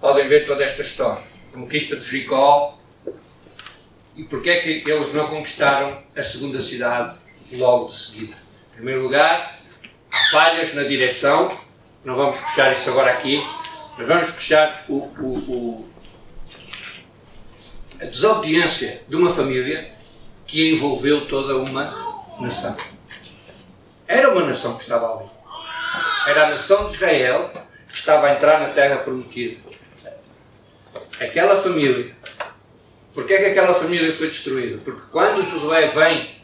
Podem 0.00 0.26
ver 0.26 0.46
toda 0.46 0.64
esta 0.64 0.82
história. 0.82 1.33
Conquista 1.54 1.96
de 1.96 2.04
Jericó 2.04 2.78
e 4.16 4.24
porque 4.24 4.50
é 4.50 4.60
que 4.60 4.90
eles 4.90 5.12
não 5.12 5.26
conquistaram 5.28 6.02
a 6.16 6.22
segunda 6.22 6.60
cidade 6.60 7.16
logo 7.52 7.86
de 7.86 7.96
seguida. 7.96 8.36
Em 8.72 8.76
primeiro 8.76 9.02
lugar, 9.02 9.58
há 10.10 10.30
falhas 10.30 10.74
na 10.74 10.82
direção, 10.84 11.48
não 12.04 12.14
vamos 12.14 12.40
puxar 12.40 12.72
isso 12.72 12.90
agora 12.90 13.12
aqui, 13.12 13.44
mas 13.96 14.06
vamos 14.06 14.30
puxar 14.30 14.84
o, 14.88 14.94
o, 14.94 15.38
o, 15.48 15.88
a 18.00 18.04
desobediência 18.04 19.02
de 19.08 19.16
uma 19.16 19.30
família 19.30 19.92
que 20.46 20.72
envolveu 20.72 21.26
toda 21.26 21.56
uma 21.56 21.84
nação. 22.40 22.76
Era 24.06 24.30
uma 24.30 24.44
nação 24.44 24.76
que 24.76 24.82
estava 24.82 25.16
ali. 25.16 25.30
Era 26.26 26.46
a 26.46 26.50
nação 26.50 26.86
de 26.86 26.92
Israel 26.92 27.50
que 27.88 27.96
estava 27.96 28.26
a 28.26 28.34
entrar 28.34 28.60
na 28.60 28.68
terra 28.68 28.96
prometida. 28.98 29.60
Aquela 31.20 31.56
família. 31.56 32.14
Porquê 33.12 33.34
é 33.34 33.38
que 33.38 33.46
aquela 33.46 33.72
família 33.72 34.12
foi 34.12 34.26
destruída? 34.26 34.80
Porque 34.84 35.02
quando 35.12 35.42
Josué 35.42 35.86
vem 35.86 36.42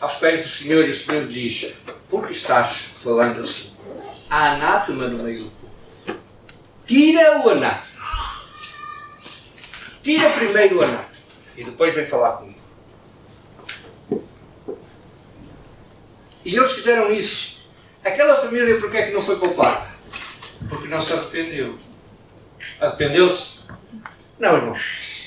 aos 0.00 0.16
pés 0.16 0.40
do 0.40 0.48
Senhor 0.48 0.84
e 0.84 0.90
o 0.90 0.94
Senhor 0.94 1.26
diz: 1.26 1.76
Por 2.08 2.26
que 2.26 2.32
estás 2.32 2.90
falando 3.04 3.40
assim? 3.40 3.72
Há 4.28 4.52
anátema 4.52 5.06
no 5.06 5.22
meio 5.22 5.44
do 5.44 5.50
povo. 5.50 6.20
Tira 6.86 7.38
o 7.38 7.50
anátema. 7.50 8.00
Tira 10.02 10.30
primeiro 10.30 10.78
o 10.78 10.82
anátema. 10.82 11.10
E 11.56 11.64
depois 11.64 11.94
vem 11.94 12.06
falar 12.06 12.38
comigo. 12.38 12.60
E 16.44 16.56
eles 16.56 16.72
fizeram 16.72 17.12
isso. 17.12 17.60
Aquela 18.02 18.34
família, 18.34 18.78
porquê 18.80 18.96
é 18.96 19.06
que 19.06 19.12
não 19.12 19.20
foi 19.20 19.38
poupada? 19.38 19.90
Porque 20.68 20.88
não 20.88 21.00
se 21.00 21.12
arrependeu. 21.12 21.78
Arrependeu-se? 22.80 23.60
Não, 24.38 24.56
irmão. 24.56 24.76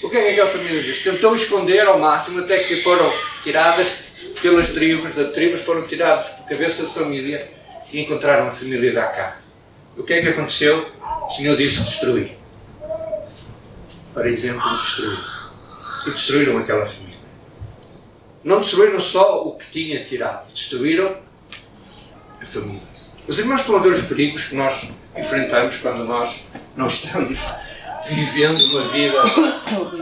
O 0.03 0.09
que 0.09 0.17
é 0.17 0.21
que 0.21 0.29
aquela 0.31 0.47
família 0.47 0.83
fez? 0.83 0.99
Tentou 0.99 1.33
esconder 1.33 1.87
ao 1.87 1.99
máximo 1.99 2.41
até 2.41 2.63
que 2.63 2.75
foram 2.81 3.11
tiradas 3.43 4.03
pelas 4.41 4.69
tribos, 4.69 5.15
das 5.15 5.31
tribos 5.31 5.61
foram 5.61 5.87
tirados 5.87 6.29
por 6.29 6.49
cabeça 6.49 6.83
de 6.83 6.93
família 6.93 7.47
e 7.91 8.01
encontraram 8.01 8.47
a 8.47 8.51
família 8.51 8.91
de 8.91 8.97
Acá. 8.97 9.37
O 9.95 10.03
que 10.03 10.13
é 10.13 10.21
que 10.21 10.29
aconteceu? 10.29 10.91
O 11.25 11.29
Senhor 11.29 11.55
disse 11.55 11.81
destruir. 11.83 12.37
Para 14.13 14.27
exemplo, 14.27 14.77
destruir. 14.77 15.19
E 16.07 16.11
destruíram 16.11 16.57
aquela 16.57 16.85
família. 16.85 17.19
Não 18.43 18.59
destruíram 18.59 18.99
só 18.99 19.47
o 19.47 19.57
que 19.57 19.71
tinha 19.71 20.03
tirado, 20.03 20.51
destruíram 20.51 21.15
a 22.41 22.45
família. 22.45 22.81
Os 23.25 23.39
irmãos 23.39 23.61
estão 23.61 23.77
a 23.77 23.79
ver 23.79 23.89
os 23.89 24.01
perigos 24.01 24.47
que 24.47 24.55
nós 24.55 24.95
enfrentamos 25.15 25.77
quando 25.77 26.03
nós 26.03 26.47
não 26.75 26.87
estamos 26.87 27.45
vivendo 28.05 28.61
uma 28.65 28.87
vida 28.87 29.17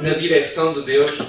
na 0.02 0.14
direção 0.14 0.74
de 0.74 0.82
Deus 0.84 1.22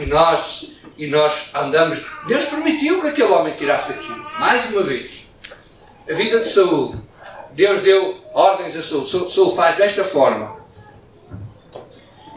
e 0.00 0.06
nós 0.06 0.80
e 0.96 1.06
nós 1.06 1.54
andamos. 1.54 2.06
Deus 2.26 2.44
permitiu 2.44 3.00
que 3.00 3.08
aquele 3.08 3.32
homem 3.32 3.54
tirasse 3.54 3.92
aquilo. 3.92 4.22
Mais 4.38 4.70
uma 4.70 4.82
vez. 4.82 5.22
A 6.08 6.12
vida 6.12 6.40
de 6.40 6.48
Saúl. 6.48 6.94
Deus 7.52 7.80
deu 7.80 8.22
ordens 8.34 8.76
a 8.76 8.82
Saúl. 8.82 9.06
Saúl 9.06 9.50
faz 9.50 9.76
desta 9.76 10.04
forma. 10.04 10.60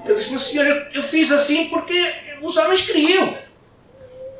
Ele 0.06 0.16
diz: 0.16 0.30
Mas 0.30 0.44
Senhor, 0.44 0.66
eu, 0.66 0.76
eu 0.94 1.04
fiz 1.04 1.30
assim 1.32 1.70
porque 1.70 1.94
os 2.42 2.56
homens 2.56 2.82
queriam. 2.82 3.38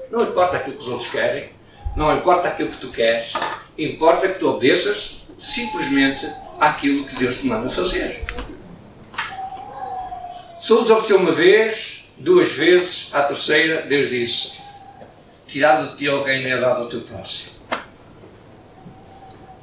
Não 0.10 0.24
importa 0.24 0.58
aquilo 0.58 0.78
que 0.78 0.84
os 0.84 0.90
outros 0.90 1.10
querem, 1.10 1.50
não 1.96 2.16
importa 2.16 2.48
aquilo 2.48 2.70
que 2.70 2.78
tu 2.78 2.92
queres, 2.92 3.34
importa 3.78 4.28
que 4.28 4.40
tu 4.40 4.50
obedeças 4.50 5.24
simplesmente 5.38 6.32
àquilo 6.60 7.06
que 7.06 7.16
Deus 7.16 7.38
te 7.38 7.48
manda 7.48 7.70
fazer. 7.70 8.24
Saúl 10.60 10.84
desobedeceu 10.84 11.18
uma 11.18 11.32
vez, 11.32 12.14
duas 12.18 12.52
vezes, 12.54 13.10
à 13.14 13.24
terceira, 13.24 13.82
Deus 13.82 14.10
disse: 14.10 14.54
Tirado 15.46 15.90
de 15.90 15.98
ti 15.98 16.10
o 16.10 16.24
reino 16.24 16.48
é 16.48 16.58
dado 16.58 16.84
ao 16.84 16.88
teu 16.88 17.02
próximo. 17.02 17.54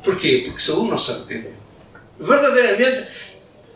Porquê? 0.05 0.42
Porque 0.44 0.61
Saúl 0.61 0.88
não 0.88 0.96
se 0.96 1.11
arrependeu. 1.11 1.55
Verdadeiramente, 2.18 3.07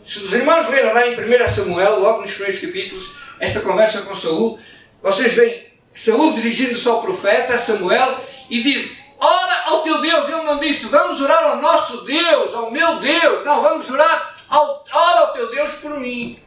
se 0.03 0.19
os 0.19 0.33
irmãos 0.33 0.69
lerem 0.69 0.93
lá 0.93 1.07
em 1.07 1.13
1 1.13 1.47
Samuel, 1.47 1.99
logo 1.99 2.21
nos 2.21 2.31
primeiros 2.31 2.59
capítulos, 2.59 3.15
esta 3.39 3.59
conversa 3.61 4.03
com 4.03 4.13
Saúl, 4.13 4.59
vocês 5.01 5.33
veem 5.33 5.65
Saúl 5.93 6.33
dirigindo-se 6.33 6.87
ao 6.87 7.01
profeta 7.01 7.57
Samuel 7.57 8.23
e 8.49 8.61
diz: 8.61 8.97
Ora 9.25 9.63
ao 9.67 9.81
teu 9.81 9.99
Deus. 9.99 10.27
Ele 10.29 10.43
não 10.43 10.59
disse: 10.59 10.87
Vamos 10.87 11.19
orar 11.19 11.43
ao 11.43 11.61
nosso 11.61 12.03
Deus, 12.03 12.53
ao 12.53 12.69
meu 12.69 12.99
Deus. 12.99 13.43
Não, 13.43 13.61
vamos 13.61 13.89
orar 13.89 14.35
ao, 14.47 14.83
ora 14.93 15.19
ao 15.21 15.33
teu 15.33 15.49
Deus 15.49 15.73
por 15.75 15.99
mim. 15.99 16.39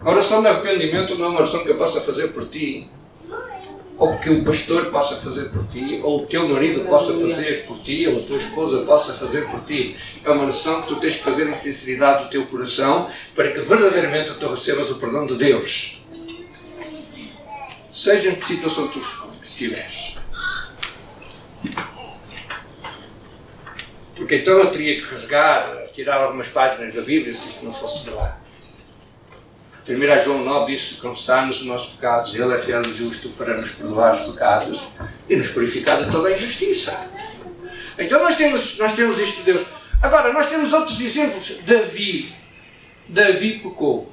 A 0.00 0.10
oração 0.10 0.42
de 0.42 0.48
arrependimento 0.48 1.14
não 1.14 1.26
é 1.26 1.28
uma 1.28 1.40
oração 1.40 1.62
que 1.62 1.70
eu 1.70 1.76
possa 1.76 2.00
fazer 2.00 2.28
por 2.28 2.48
ti, 2.48 2.90
ou 3.98 4.16
que 4.16 4.30
o 4.30 4.42
pastor 4.42 4.86
possa 4.86 5.14
fazer 5.14 5.50
por 5.50 5.68
ti, 5.68 6.00
ou 6.02 6.22
o 6.22 6.26
teu 6.26 6.48
marido 6.48 6.86
possa 6.86 7.12
fazer 7.12 7.66
por 7.66 7.78
ti, 7.80 8.08
ou 8.08 8.20
a 8.20 8.26
tua 8.26 8.38
esposa 8.38 8.78
possa 8.78 9.12
fazer 9.12 9.46
por 9.48 9.60
ti. 9.60 9.94
É 10.24 10.30
uma 10.30 10.44
oração 10.44 10.80
que 10.80 10.88
tu 10.88 10.96
tens 10.96 11.16
que 11.16 11.22
fazer 11.22 11.46
em 11.46 11.54
sinceridade 11.54 12.24
do 12.24 12.30
teu 12.30 12.46
coração 12.46 13.06
para 13.34 13.52
que 13.52 13.60
verdadeiramente 13.60 14.32
tu 14.34 14.48
recebas 14.48 14.90
o 14.90 14.94
perdão 14.94 15.26
de 15.26 15.36
Deus 15.36 15.99
seja 17.92 18.30
em 18.30 18.34
que 18.34 18.46
situação 18.46 18.88
tu 18.88 19.00
estiveres. 19.42 20.18
Porque 24.16 24.36
então 24.36 24.58
eu 24.58 24.70
teria 24.70 25.00
que 25.00 25.06
rasgar, 25.06 25.86
tirar 25.92 26.22
algumas 26.22 26.48
páginas 26.48 26.94
da 26.94 27.02
Bíblia 27.02 27.32
se 27.32 27.48
isto 27.48 27.64
não 27.64 27.72
fosse 27.72 28.04
de 28.04 28.10
lá. 28.10 28.38
1 29.88 30.24
João 30.24 30.44
9 30.44 30.72
diz: 30.72 30.92
confessarmos 31.00 31.60
os 31.60 31.66
nossos 31.66 31.94
pecados, 31.94 32.34
Ele 32.34 32.52
é 32.54 32.58
fiel 32.58 32.82
e 32.82 32.92
justo 32.92 33.30
para 33.30 33.56
nos 33.56 33.72
perdoar 33.72 34.12
os 34.12 34.20
pecados 34.20 34.88
e 35.28 35.36
nos 35.36 35.48
purificar 35.48 36.04
de 36.04 36.10
toda 36.10 36.28
a 36.28 36.32
injustiça. 36.32 37.10
Então 37.98 38.22
nós 38.22 38.36
temos, 38.36 38.78
nós 38.78 38.94
temos 38.94 39.18
isto 39.18 39.38
de 39.38 39.52
Deus. 39.52 39.66
Agora, 40.02 40.32
nós 40.32 40.48
temos 40.48 40.72
outros 40.72 41.00
exemplos. 41.00 41.58
Davi. 41.66 42.34
Davi 43.08 43.58
pecou. 43.58 44.10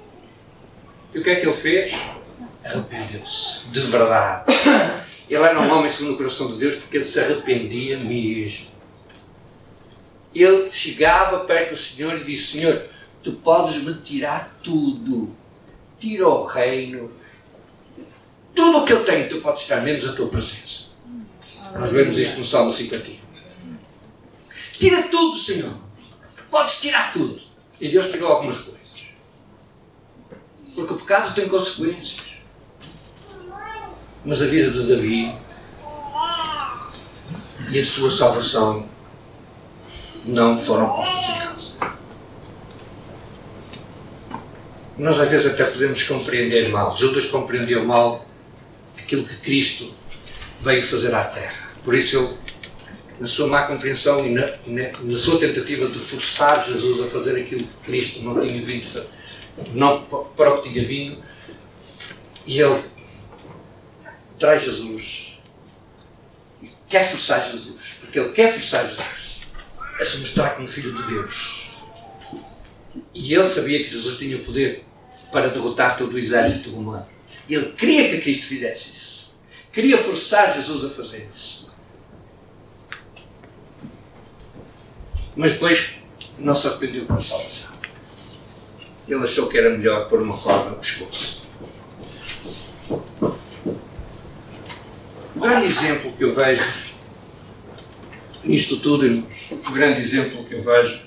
E 1.14 1.20
o 1.20 1.24
que 1.24 1.30
é 1.30 1.36
que 1.36 1.46
ele 1.46 1.54
fez? 1.54 1.94
Arrependeu-se 2.68 3.68
de 3.70 3.80
verdade. 3.82 4.46
Ele 5.30 5.44
era 5.44 5.60
um 5.60 5.72
homem 5.72 5.90
segundo 5.90 6.14
o 6.14 6.18
coração 6.18 6.48
de 6.54 6.58
Deus 6.58 6.76
porque 6.76 6.98
ele 6.98 7.04
se 7.04 7.20
arrependia 7.20 8.00
mesmo. 8.00 8.68
Ele 10.34 10.72
chegava 10.72 11.40
perto 11.40 11.72
do 11.72 11.78
Senhor 11.78 12.16
e 12.18 12.24
disse: 12.24 12.58
Senhor, 12.58 12.86
tu 13.24 13.34
podes 13.34 13.82
me 13.84 13.94
tirar 13.96 14.58
tudo. 14.64 15.36
Tira 16.00 16.28
o 16.28 16.46
reino. 16.46 17.12
Tudo 18.54 18.80
o 18.80 18.86
que 18.86 18.94
eu 18.94 19.04
tenho, 19.04 19.30
tu 19.30 19.42
podes 19.42 19.66
tirar, 19.66 19.82
menos 19.82 20.08
a 20.08 20.14
tua 20.14 20.28
presença. 20.30 20.88
Nós 21.78 21.92
vemos 21.92 22.18
isto 22.18 22.38
no 22.38 22.44
Salmo 22.44 22.72
51. 22.72 23.18
Tira 24.80 25.04
tudo, 25.10 25.38
Senhor. 25.38 25.74
Podes 26.50 26.80
tirar 26.80 27.12
tudo. 27.12 27.40
E 27.80 27.90
Deus 27.90 28.10
tirou 28.10 28.32
algumas 28.32 28.58
coisas. 28.60 28.78
Porque 30.74 30.94
o 30.94 30.98
pecado 30.98 31.36
tem 31.36 31.48
consequências. 31.48 32.27
Mas 34.28 34.42
a 34.42 34.46
vida 34.46 34.70
de 34.70 34.86
Davi 34.94 35.34
e 37.72 37.80
a 37.80 37.84
sua 37.84 38.12
salvação 38.12 38.86
não 40.26 40.58
foram 40.58 40.90
postas 40.90 41.30
em 41.30 41.40
causa. 41.40 41.72
Nós 44.98 45.18
às 45.22 45.30
vezes 45.30 45.54
até 45.54 45.64
podemos 45.64 46.04
compreender 46.04 46.68
mal. 46.68 46.98
Judas 46.98 47.28
compreendeu 47.28 47.86
mal 47.86 48.28
aquilo 48.98 49.24
que 49.24 49.38
Cristo 49.38 49.96
veio 50.60 50.82
fazer 50.82 51.16
à 51.16 51.24
Terra. 51.24 51.70
Por 51.86 51.96
isso 51.96 52.18
ele, 52.18 52.34
na 53.22 53.28
sua 53.28 53.48
má 53.48 53.64
compreensão 53.64 54.26
e 54.26 54.34
na, 54.34 54.46
na, 54.68 54.92
na 55.04 55.18
sua 55.18 55.40
tentativa 55.40 55.88
de 55.88 56.00
forçar 56.00 56.62
Jesus 56.66 57.02
a 57.02 57.06
fazer 57.06 57.40
aquilo 57.40 57.64
que 57.66 57.86
Cristo 57.86 58.22
não 58.24 58.42
tinha 58.42 58.62
vindo, 58.62 59.06
não 59.72 60.04
para 60.04 60.54
o 60.54 60.62
que 60.62 60.70
tinha 60.70 60.84
vindo, 60.84 61.18
e 62.46 62.60
ele 62.60 62.97
traz 64.40 64.64
Jesus 64.64 65.40
e 66.62 66.70
quer 66.88 67.04
forçar 67.04 67.42
Jesus, 67.42 67.98
porque 68.02 68.20
ele 68.20 68.30
quer 68.30 68.48
forçar 68.48 68.86
Jesus 68.86 69.42
a 70.00 70.06
se 70.06 70.18
mostrar 70.20 70.52
como 70.52 70.68
Filho 70.68 70.94
de 70.94 71.04
Deus. 71.04 71.68
E 73.14 73.34
ele 73.34 73.46
sabia 73.46 73.80
que 73.80 73.90
Jesus 73.90 74.18
tinha 74.18 74.38
o 74.38 74.46
poder 74.46 74.84
para 75.32 75.50
derrotar 75.50 75.98
todo 75.98 76.14
o 76.14 76.20
exército 76.20 76.70
romano. 76.70 77.08
Ele 77.50 77.72
queria 77.72 78.10
que 78.10 78.22
Cristo 78.22 78.48
fizesse 78.48 78.94
isso. 78.94 79.36
Queria 79.72 79.98
forçar 79.98 80.54
Jesus 80.54 80.84
a 80.86 80.90
fazer 80.90 81.28
isso. 81.32 81.72
Mas 85.36 85.54
depois 85.54 86.00
não 86.40 86.56
se 86.56 86.68
arrependeu 86.68 87.06
para 87.06 87.18
a 87.18 87.22
salvação. 87.22 87.78
ele 89.08 89.24
achou 89.24 89.48
que 89.48 89.58
era 89.58 89.70
melhor 89.70 90.08
pôr 90.08 90.22
uma 90.22 90.38
corda 90.38 90.72
no 90.72 90.78
pescoço. 90.78 91.44
O 95.38 95.40
grande 95.40 95.68
exemplo 95.68 96.12
que 96.14 96.24
eu 96.24 96.32
vejo 96.32 96.66
nisto 98.44 98.78
tudo, 98.78 99.06
irmãos, 99.06 99.52
o 99.52 99.72
grande 99.72 100.02
exemplo 100.02 100.44
que 100.44 100.56
eu 100.56 100.62
vejo 100.62 101.00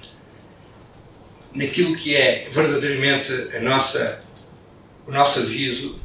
naquilo 1.53 1.97
que 1.97 2.15
é 2.15 2.47
verdadeiramente 2.49 3.33
a 3.57 3.61
nossa, 3.61 4.23
o 5.05 5.11
nosso 5.11 5.41
aviso 5.41 5.99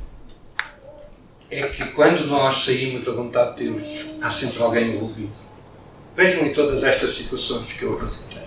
é 1.51 1.67
que 1.67 1.85
quando 1.91 2.25
nós 2.25 2.55
saímos 2.55 3.03
da 3.03 3.11
vontade 3.11 3.57
de 3.57 3.69
Deus, 3.69 4.15
há 4.19 4.31
sempre 4.31 4.63
alguém 4.63 4.87
envolvido. 4.87 5.35
Vejam 6.15 6.47
em 6.47 6.51
todas 6.51 6.83
estas 6.83 7.11
situações 7.11 7.73
que 7.73 7.83
eu 7.83 7.93
apresentei. 7.93 8.41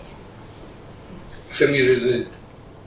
A 1.48 1.54
família 1.54 2.00
de, 2.00 2.26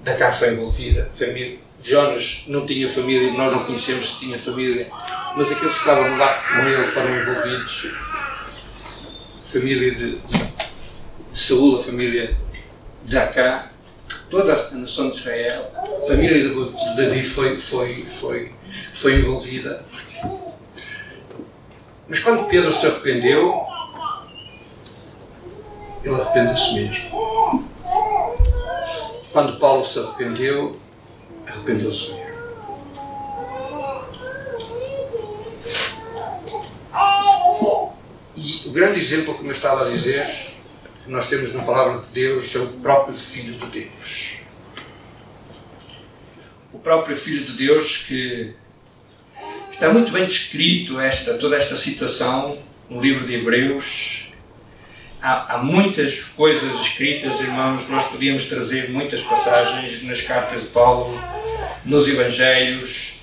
da 0.04 0.14
Cá 0.16 0.30
foi 0.30 0.52
envolvida, 0.56 1.08
a 1.10 1.14
família 1.14 1.58
Jonas 1.84 2.44
não 2.48 2.66
tinha 2.66 2.88
família, 2.88 3.34
nós 3.34 3.52
não 3.52 3.66
conhecemos 3.66 4.14
se 4.14 4.20
tinha 4.20 4.38
família, 4.38 4.88
mas 5.36 5.52
aqueles 5.52 5.74
que 5.74 5.80
estavam 5.80 6.18
lá 6.18 6.34
com 6.34 6.68
ele 6.68 6.84
foram 6.84 7.16
envolvidos. 7.16 7.92
Família 9.46 9.96
de, 9.96 10.16
de, 10.18 10.38
de 10.38 11.40
Saúl, 11.40 11.78
a 11.78 11.80
família 11.80 12.38
de 13.04 13.18
Acá, 13.18 13.72
toda 14.30 14.54
a 14.54 14.76
nação 14.76 15.10
de 15.10 15.18
Israel, 15.18 15.72
a 15.76 16.08
família 16.08 16.48
de 16.48 16.96
Davi 16.96 17.24
foi, 17.24 17.58
foi, 17.58 18.04
foi, 18.04 18.52
foi 18.94 19.16
envolvida. 19.16 19.84
Mas 22.08 22.20
quando 22.20 22.48
Pedro 22.48 22.72
se 22.72 22.86
arrependeu, 22.86 23.66
ele 26.04 26.16
arrependeu-se 26.16 26.74
mesmo. 26.76 27.22
Quando 29.32 29.58
Paulo 29.60 29.84
se 29.84 30.00
arrependeu, 30.00 30.72
arrependeu-se 31.52 32.12
mesmo. 32.12 32.32
E 38.36 38.68
o 38.68 38.72
grande 38.72 39.00
exemplo, 39.00 39.36
como 39.36 39.48
eu 39.48 39.52
estava 39.52 39.86
a 39.86 39.90
dizer, 39.90 40.26
que 41.04 41.12
nós 41.12 41.30
temos 41.30 41.54
na 41.54 41.64
palavra 41.64 42.02
de 42.02 42.10
Deus 42.12 42.56
é 42.56 42.60
o 42.60 42.68
próprio 42.80 43.14
Filho 43.14 43.54
de 43.54 43.66
Deus. 43.66 44.38
O 46.74 46.80
próprio 46.80 47.16
Filho 47.16 47.46
de 47.46 47.54
Deus 47.54 47.98
que 47.98 48.56
está 49.72 49.92
muito 49.92 50.12
bem 50.12 50.26
descrito 50.26 51.00
esta, 51.00 51.36
toda 51.36 51.56
esta 51.56 51.76
situação 51.76 52.58
no 52.90 53.02
livro 53.02 53.26
de 53.26 53.34
Hebreus. 53.34 54.32
Há, 55.22 55.56
há, 55.56 55.58
muitas 55.60 56.24
coisas 56.24 56.80
escritas, 56.82 57.42
irmãos, 57.42 57.90
nós 57.90 58.06
podíamos 58.06 58.46
trazer 58.46 58.90
muitas 58.90 59.22
passagens 59.22 60.04
nas 60.04 60.22
cartas 60.22 60.62
de 60.62 60.68
Paulo, 60.68 61.16
nos 61.86 62.08
Evangelhos, 62.08 63.22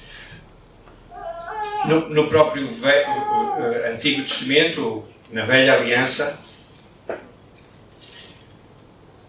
no, 1.86 2.08
no 2.08 2.28
próprio 2.28 2.64
uh, 2.64 3.94
Antigo 3.94 4.22
Testamento, 4.22 5.04
na 5.30 5.44
Velha 5.44 5.74
Aliança. 5.74 6.38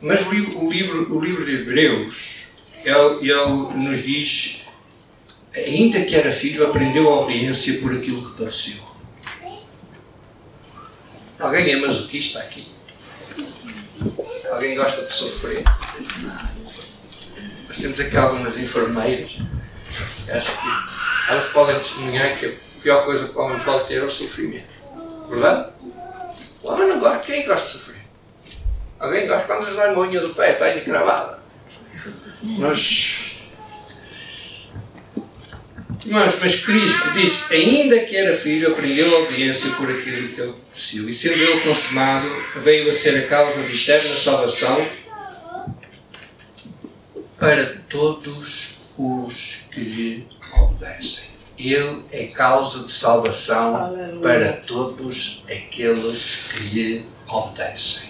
Mas 0.02 0.26
o 0.28 0.34
livro, 0.34 0.66
o 0.66 0.72
livro, 0.72 1.18
o 1.18 1.22
livro 1.22 1.46
de 1.46 1.56
Hebreus, 1.56 2.54
ele, 2.84 3.30
ele 3.30 3.86
nos 3.86 4.04
diz, 4.04 4.64
ainda 5.54 6.02
que 6.06 6.16
era 6.16 6.32
filho, 6.32 6.66
aprendeu 6.66 7.12
a 7.12 7.18
audiência 7.18 7.80
por 7.80 7.94
aquilo 7.94 8.30
que 8.30 8.38
padeceu. 8.38 8.90
Alguém 11.40 11.72
é 11.72 11.76
masoquista 11.78 12.40
aqui? 12.40 12.68
Alguém 14.52 14.76
gosta 14.76 15.06
de 15.06 15.14
sofrer? 15.14 15.64
Nós 17.70 17.78
temos 17.78 18.00
aqui 18.00 18.18
algumas 18.18 18.58
enfermeiras. 18.58 19.38
Acho 20.28 20.52
que 20.52 21.32
elas 21.32 21.46
podem 21.50 21.78
testemunhar 21.78 22.36
que 22.36 22.48
a 22.48 22.82
pior 22.82 23.06
coisa 23.06 23.28
que 23.28 23.38
o 23.38 23.42
homem 23.42 23.64
pode 23.64 23.88
ter 23.88 24.02
é 24.02 24.04
o 24.04 24.10
sofrimento. 24.10 24.66
Verdade? 25.30 25.70
O 26.64 26.72
homem 26.72 26.88
não 26.88 27.00
gosta. 27.00 27.20
Quem 27.20 27.46
gosta 27.46 27.68
de 27.68 27.74
sofrer? 27.74 28.02
Alguém 29.00 29.28
gosta 29.28 29.46
quando 29.46 29.66
nos 29.68 29.76
dá 29.76 29.92
a 29.92 30.00
unha 30.00 30.20
do 30.20 30.34
pé, 30.34 30.50
está 30.50 30.76
encravada. 30.76 31.40
Mas, 32.58 33.38
mas 36.42 36.56
Cristo 36.66 37.12
disse, 37.12 37.54
ainda 37.54 38.00
que 38.00 38.18
era 38.18 38.34
filho, 38.34 38.72
aprendeu 38.72 39.16
a 39.16 39.20
obediência 39.20 39.70
por 39.74 39.88
aquilo 39.92 40.30
que 40.30 40.42
ele 40.42 40.56
mereceu. 40.66 41.08
E 41.08 41.14
sendo 41.14 41.36
ele 41.36 41.62
consumado, 41.62 42.28
veio 42.56 42.90
a 42.90 42.94
ser 42.94 43.26
a 43.26 43.28
causa 43.28 43.62
de 43.62 43.76
eterna 43.76 44.16
salvação 44.16 44.99
para 47.40 47.66
todos 47.90 48.80
os 48.98 49.68
que 49.72 49.80
lhe 49.80 50.28
obedecem. 50.62 51.30
Ele 51.58 52.06
é 52.12 52.28
causa 52.28 52.84
de 52.84 52.92
salvação 52.92 53.78
Aleluia. 53.78 54.22
para 54.22 54.54
todos 54.54 55.46
aqueles 55.46 56.50
que 56.50 56.64
lhe 56.64 57.06
obedecem. 57.28 58.10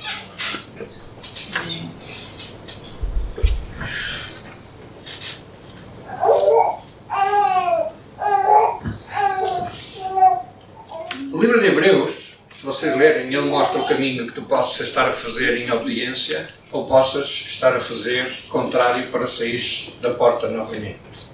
O 11.31 11.41
livro 11.41 11.59
de 11.59 11.67
Hebreus, 11.67 12.39
se 12.49 12.65
vocês 12.65 12.97
lerem, 12.97 13.27
ele 13.27 13.49
mostra 13.49 13.79
o 13.79 13.87
caminho 13.87 14.27
que 14.27 14.33
tu 14.33 14.41
possas 14.41 14.87
estar 14.87 15.07
a 15.07 15.11
fazer 15.11 15.57
em 15.57 15.71
obediência 15.71 16.58
ou 16.71 16.85
possas 16.85 17.25
estar 17.25 17.75
a 17.75 17.79
fazer 17.79 18.29
contrário 18.49 19.07
para 19.07 19.25
sair 19.27 19.93
da 20.01 20.13
porta 20.13 20.49
novamente. 20.49 21.29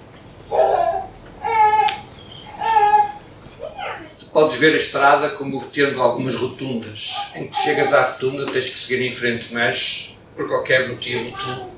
Tu 4.18 4.26
podes 4.32 4.56
ver 4.56 4.72
a 4.72 4.76
estrada 4.76 5.30
como 5.30 5.62
tendo 5.66 6.02
algumas 6.02 6.34
rotundas. 6.34 7.14
Em 7.34 7.48
que 7.48 7.56
chegas 7.56 7.92
à 7.92 8.12
rotunda 8.12 8.46
tens 8.46 8.70
que 8.70 8.78
seguir 8.78 9.04
em 9.04 9.10
frente, 9.10 9.52
mas 9.52 10.18
por 10.34 10.48
qualquer 10.48 10.88
motivo 10.88 11.36
tu 11.36 11.70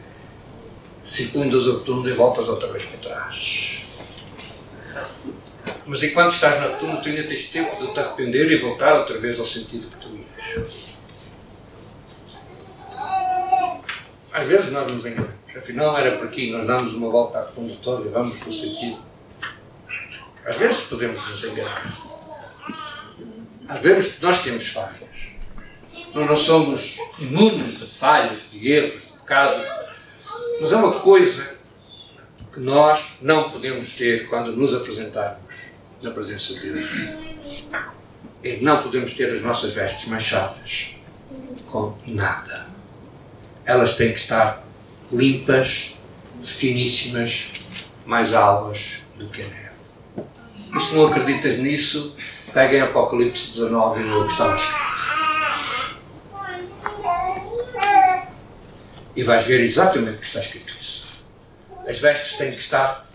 circundas 1.04 1.66
a 1.66 1.72
rotunda 1.72 2.10
e 2.10 2.12
voltas 2.12 2.48
outra 2.48 2.70
vez 2.70 2.84
para 2.84 2.98
trás. 2.98 3.82
Mas 5.86 6.02
enquanto 6.02 6.32
estás 6.32 6.60
na 6.60 6.66
rotunda, 6.66 6.98
tu 6.98 7.08
ainda 7.08 7.22
tens 7.22 7.48
tempo 7.48 7.74
de 7.84 7.92
te 7.92 7.98
arrepender 7.98 8.52
e 8.52 8.56
voltar 8.56 8.94
outra 8.94 9.18
vez 9.18 9.38
ao 9.38 9.44
sentido 9.44 9.88
que 9.88 9.96
tu 9.96 10.08
ias. 10.08 10.87
Às 14.38 14.46
vezes 14.46 14.70
nós 14.70 14.86
nos 14.86 15.04
enganamos. 15.04 15.34
Afinal, 15.56 15.98
era 15.98 16.16
por 16.16 16.28
aqui. 16.28 16.52
Nós 16.52 16.64
damos 16.64 16.92
uma 16.92 17.10
volta 17.10 17.38
à 17.38 17.42
rotunda 17.42 17.74
toda 17.82 18.06
e 18.06 18.08
vamos 18.08 18.40
no 18.46 18.52
sentido. 18.52 19.02
Às 20.46 20.56
vezes 20.56 20.82
podemos 20.82 21.28
nos 21.28 21.42
enganar. 21.42 21.98
Às 23.66 23.80
vezes 23.80 24.20
nós 24.20 24.44
temos 24.44 24.68
falhas. 24.68 25.08
Nós 26.14 26.28
não 26.28 26.36
somos 26.36 27.00
imunes 27.18 27.80
de 27.80 27.86
falhas, 27.86 28.52
de 28.52 28.70
erros, 28.70 29.08
de 29.08 29.12
pecado. 29.14 29.60
Mas 30.60 30.70
é 30.70 30.76
uma 30.76 31.00
coisa 31.00 31.58
que 32.52 32.60
nós 32.60 33.18
não 33.22 33.50
podemos 33.50 33.96
ter 33.96 34.28
quando 34.28 34.54
nos 34.54 34.72
apresentarmos 34.72 35.66
na 36.00 36.12
presença 36.12 36.54
de 36.54 36.72
Deus. 36.72 36.90
E 38.44 38.58
não 38.58 38.80
podemos 38.84 39.14
ter 39.14 39.32
as 39.32 39.42
nossas 39.42 39.72
vestes 39.72 40.08
manchadas 40.08 40.94
com 41.66 41.92
nada. 42.06 42.77
Elas 43.68 43.96
têm 43.96 44.14
que 44.14 44.18
estar 44.18 44.64
limpas, 45.12 45.98
finíssimas, 46.42 47.52
mais 48.06 48.32
alvas 48.32 49.02
do 49.16 49.28
que 49.28 49.42
a 49.42 49.44
neve. 49.44 49.76
E 50.74 50.80
se 50.80 50.94
não 50.94 51.08
acreditas 51.08 51.58
nisso, 51.58 52.16
peguem 52.54 52.80
Apocalipse 52.80 53.50
19 53.50 54.00
e 54.00 54.10
o 54.10 54.24
que 54.24 54.32
está 54.32 54.54
escrito. 54.54 54.98
E 59.14 59.22
vais 59.22 59.44
ver 59.44 59.60
exatamente 59.60 60.16
o 60.16 60.18
que 60.20 60.26
está 60.26 60.40
escrito 60.40 60.72
isso. 60.80 61.06
As 61.86 61.98
vestes 61.98 62.38
têm 62.38 62.52
que 62.52 62.62
estar 62.62 63.06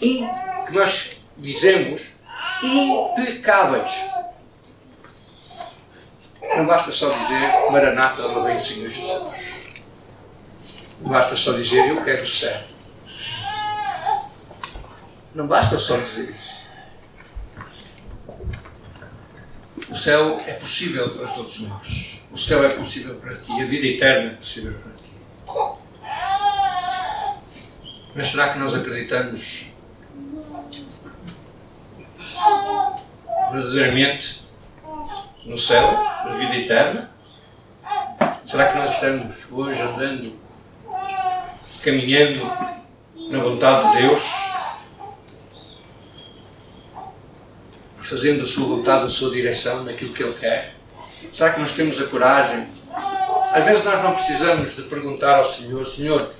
in, 0.00 0.24
que 0.66 0.72
nós 0.72 1.22
dizemos, 1.36 2.20
impecáveis. 2.62 3.90
Não 6.56 6.64
basta 6.64 6.92
só 6.92 7.10
dizer 7.10 7.70
Maranata, 7.72 8.22
ela 8.22 8.44
vem 8.44 8.56
Senhor 8.56 8.88
Jesus. 8.88 9.49
Não 11.00 11.10
basta 11.10 11.34
só 11.34 11.52
dizer 11.52 11.88
eu 11.88 12.02
quero 12.02 12.22
o 12.22 12.26
céu. 12.26 12.60
Não 15.34 15.46
basta 15.46 15.78
só 15.78 15.96
dizer 15.96 16.30
isso. 16.30 16.60
O 19.88 19.94
céu 19.94 20.40
é 20.46 20.52
possível 20.52 21.08
para 21.10 21.28
todos 21.28 21.60
nós. 21.62 22.22
O 22.30 22.38
céu 22.38 22.64
é 22.64 22.68
possível 22.68 23.16
para 23.16 23.36
ti. 23.36 23.50
A 23.52 23.64
vida 23.64 23.86
eterna 23.86 24.32
é 24.32 24.34
possível 24.34 24.74
para 24.74 24.92
ti. 24.92 25.00
Mas 28.14 28.26
será 28.26 28.52
que 28.52 28.58
nós 28.58 28.74
acreditamos 28.74 29.70
verdadeiramente 33.50 34.44
no 35.44 35.56
céu, 35.56 35.92
na 36.24 36.32
vida 36.32 36.56
eterna? 36.56 37.10
Será 38.44 38.72
que 38.72 38.78
nós 38.78 38.94
estamos 38.94 39.52
hoje 39.52 39.80
andando, 39.80 40.36
caminhando 41.82 42.40
na 43.30 43.38
vontade 43.38 43.90
de 43.90 44.02
Deus, 44.02 44.22
fazendo 48.02 48.42
a 48.42 48.46
sua 48.46 48.66
vontade, 48.66 49.04
a 49.06 49.08
sua 49.08 49.30
direção, 49.30 49.84
naquilo 49.84 50.12
que 50.12 50.22
Ele 50.22 50.34
quer? 50.34 50.74
Será 51.32 51.50
que 51.50 51.60
nós 51.60 51.72
temos 51.72 52.00
a 52.00 52.06
coragem? 52.06 52.66
Às 53.52 53.64
vezes 53.64 53.84
nós 53.84 54.02
não 54.02 54.12
precisamos 54.12 54.76
de 54.76 54.82
perguntar 54.82 55.36
ao 55.36 55.44
Senhor, 55.44 55.84
Senhor, 55.86 56.32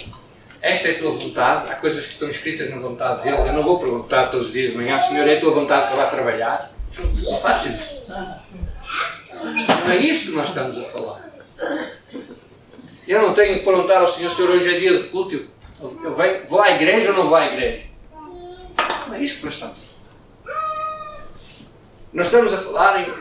esta 0.61 0.89
é 0.89 0.91
a 0.93 0.99
tua 0.99 1.11
vontade? 1.11 1.71
Há 1.71 1.77
coisas 1.77 2.05
que 2.07 2.13
estão 2.13 2.29
escritas 2.29 2.69
na 2.71 2.77
vontade 2.77 3.23
dele. 3.23 3.37
Eu 3.37 3.53
não 3.53 3.63
vou 3.63 3.79
perguntar 3.79 4.27
todos 4.27 4.49
os 4.49 4.53
dias 4.53 4.73
de 4.73 4.77
manhã, 4.77 5.01
Senhor, 5.01 5.27
é 5.27 5.37
a 5.37 5.41
tua 5.41 5.51
vontade 5.53 5.87
que 5.87 5.93
eu 5.93 5.97
vá 5.97 6.07
trabalhar? 6.07 6.71
Não 6.99 7.37
faz 7.37 7.59
sentido. 7.59 8.03
Não 8.09 9.91
é 9.91 9.97
isso 9.97 10.27
que 10.27 10.37
nós 10.37 10.49
estamos 10.49 10.77
a 10.77 10.85
falar. 10.85 11.31
Eu 13.11 13.23
não 13.23 13.35
tenho 13.35 13.59
que 13.59 13.65
perguntar 13.65 13.99
ao 13.99 14.07
Senhor, 14.07 14.31
Senhor, 14.31 14.53
hoje 14.53 14.73
é 14.73 14.79
dia 14.79 14.97
de 14.97 15.09
culto, 15.09 15.35
eu 15.81 16.15
venho, 16.15 16.47
vou 16.47 16.63
à 16.63 16.71
igreja 16.71 17.11
ou 17.11 17.17
não 17.17 17.27
vou 17.27 17.35
à 17.35 17.45
igreja? 17.45 17.83
Não 19.09 19.15
é 19.17 19.21
isso 19.21 19.39
que 19.39 19.47
nós 19.47 19.55
estamos 19.55 19.79
a 19.79 19.83
falar. 19.83 21.21
Nós 22.13 22.27
estamos 22.27 22.53
a 22.53 22.57
falar 22.57 23.01
em 23.01 23.13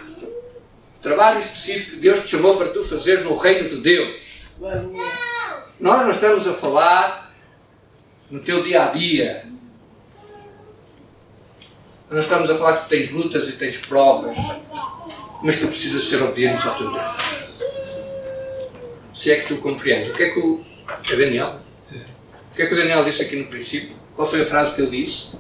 trabalho 1.02 1.40
específico 1.40 1.96
que 1.96 2.02
Deus 2.02 2.20
te 2.20 2.28
chamou 2.28 2.56
para 2.56 2.68
tu 2.68 2.84
fazeres 2.84 3.24
no 3.24 3.36
reino 3.36 3.68
de 3.68 3.78
Deus. 3.78 4.50
Nós 5.80 6.02
não 6.04 6.10
estamos 6.12 6.48
a 6.48 6.54
falar 6.54 7.34
no 8.30 8.42
teu 8.42 8.62
dia 8.62 8.84
a 8.84 8.92
dia. 8.92 9.44
Nós 12.12 12.26
estamos 12.26 12.48
a 12.48 12.54
falar 12.54 12.78
que 12.78 12.84
tu 12.86 12.90
tens 12.90 13.10
lutas 13.10 13.50
e 13.50 13.54
tens 13.54 13.78
provas, 13.78 14.38
mas 15.42 15.56
que 15.56 15.66
precisas 15.66 16.04
ser 16.04 16.22
obediente 16.22 16.68
ao 16.68 16.76
teu 16.76 16.92
Deus. 16.92 17.49
Se 19.20 19.30
é 19.34 19.42
que 19.42 19.50
tu 19.50 19.58
compreendes. 19.58 20.12
O 20.12 20.14
que 20.14 20.24
é 20.24 20.30
que 20.30 20.40
o. 20.40 20.64
É 21.12 21.16
Daniel? 21.18 21.60
Sim. 21.84 22.06
O 22.54 22.56
que 22.56 22.62
é 22.62 22.68
que 22.68 22.74
o 22.74 22.78
Daniel 22.78 23.04
disse 23.04 23.24
aqui 23.24 23.36
no 23.36 23.48
princípio? 23.48 23.94
Qual 24.16 24.26
foi 24.26 24.44
a 24.44 24.46
frase 24.46 24.74
que 24.74 24.82
ele 24.82 25.04
disse? 25.06 25.32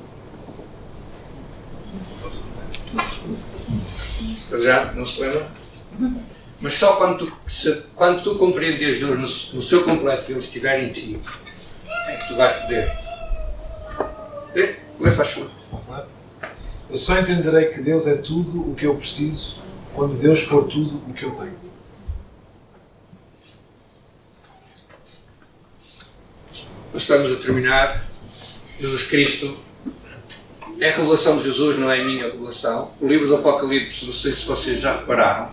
Já? 4.57 4.91
Não 4.91 5.05
se 5.05 5.21
lembra? 5.21 5.49
Mas 6.59 6.73
só 6.73 6.97
quando 6.97 7.19
tu, 7.19 7.33
se, 7.47 7.83
quando 7.95 8.21
tu 8.21 8.35
compreendes 8.35 8.99
Deus 8.99 9.13
no, 9.13 9.21
no 9.21 9.61
seu 9.61 9.85
completo 9.85 10.25
e 10.27 10.33
Ele 10.33 10.39
estiver 10.39 10.83
em 10.83 10.91
ti, 10.91 11.17
é 12.09 12.17
que 12.17 12.27
tu 12.27 12.35
vais 12.35 12.53
poder. 12.55 12.91
Como 14.97 15.07
é 15.07 15.09
que 15.09 15.15
faz 15.15 15.29
favor? 15.29 15.51
Eu 16.89 16.97
só 16.97 17.17
entenderei 17.17 17.67
que 17.67 17.81
Deus 17.81 18.07
é 18.07 18.15
tudo 18.15 18.71
o 18.71 18.75
que 18.75 18.85
eu 18.85 18.95
preciso 18.95 19.61
quando 19.93 20.19
Deus 20.19 20.41
for 20.41 20.67
tudo 20.67 21.01
o 21.09 21.13
que 21.13 21.23
eu 21.23 21.31
tenho. 21.31 21.68
Estamos 26.93 27.32
a 27.32 27.36
terminar. 27.36 28.06
Jesus 28.78 29.04
Cristo 29.04 29.58
é 30.80 30.89
a 30.89 30.95
revelação 30.95 31.38
de 31.38 31.43
Jesus, 31.43 31.78
não 31.78 31.91
é 31.91 31.99
a 31.99 32.04
minha 32.04 32.23
revelação. 32.23 32.91
O 32.99 33.08
livro 33.08 33.28
do 33.28 33.36
Apocalipse, 33.36 34.06
não 34.06 34.13
sei 34.13 34.34
se 34.34 34.45
vocês 34.45 34.80
já 34.80 34.97
repararam, 34.97 35.52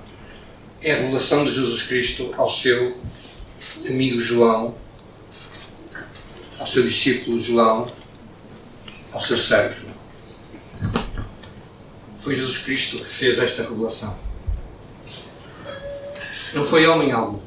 é 0.81 0.93
a 0.93 0.95
revelação 0.95 1.45
de 1.45 1.51
Jesus 1.51 1.83
Cristo 1.83 2.33
ao 2.37 2.49
seu 2.49 2.97
amigo 3.85 4.21
João, 4.21 4.75
ao 6.59 6.67
seu 6.67 6.83
discípulo 6.83 7.37
João, 7.37 7.93
ao 9.13 9.21
seu 9.21 9.37
servo 9.37 9.75
João. 9.75 9.97
Foi 12.17 12.35
Jesus 12.35 12.59
Cristo 12.59 12.99
que 12.99 13.09
fez 13.09 13.39
esta 13.39 13.63
revelação. 13.63 14.19
Não 16.55 16.65
foi 16.65 16.87
homem 16.87 17.13
algum. 17.13 17.41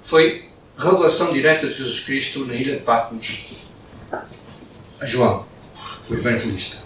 Foi 0.00 0.47
revelação 0.78 1.32
direta 1.32 1.66
de 1.66 1.72
Jesus 1.72 2.00
Cristo 2.00 2.46
na 2.46 2.54
ilha 2.54 2.76
de 2.76 2.82
Patmos 2.82 3.46
a 5.00 5.06
João, 5.06 5.46
o 6.08 6.14
evangelista. 6.14 6.78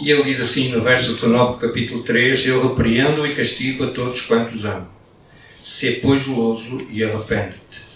E 0.00 0.10
ele 0.10 0.22
diz 0.22 0.40
assim 0.40 0.70
no 0.70 0.80
verso 0.80 1.12
19 1.14 1.52
do 1.52 1.58
capítulo 1.58 2.02
3: 2.02 2.46
Eu 2.46 2.68
repreendo 2.68 3.26
e 3.26 3.34
castigo 3.34 3.84
a 3.84 3.90
todos 3.90 4.22
quantos 4.22 4.64
amo. 4.64 4.88
Sê, 5.62 5.92
pois, 6.02 6.24
guloso 6.24 6.86
e 6.90 7.04
arrepende-te. 7.04 7.88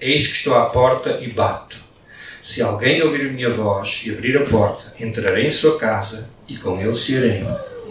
Eis 0.00 0.26
que 0.26 0.34
estou 0.34 0.54
à 0.54 0.66
porta 0.66 1.18
e 1.20 1.28
bato. 1.28 1.82
Se 2.40 2.62
alguém 2.62 3.02
ouvir 3.02 3.28
a 3.28 3.32
minha 3.32 3.50
voz 3.50 4.04
e 4.06 4.12
abrir 4.12 4.36
a 4.36 4.44
porta, 4.44 4.94
entrarei 5.00 5.46
em 5.46 5.50
sua 5.50 5.78
casa 5.78 6.30
e 6.48 6.56
com 6.56 6.80
ele 6.80 6.94
serei 6.94 7.42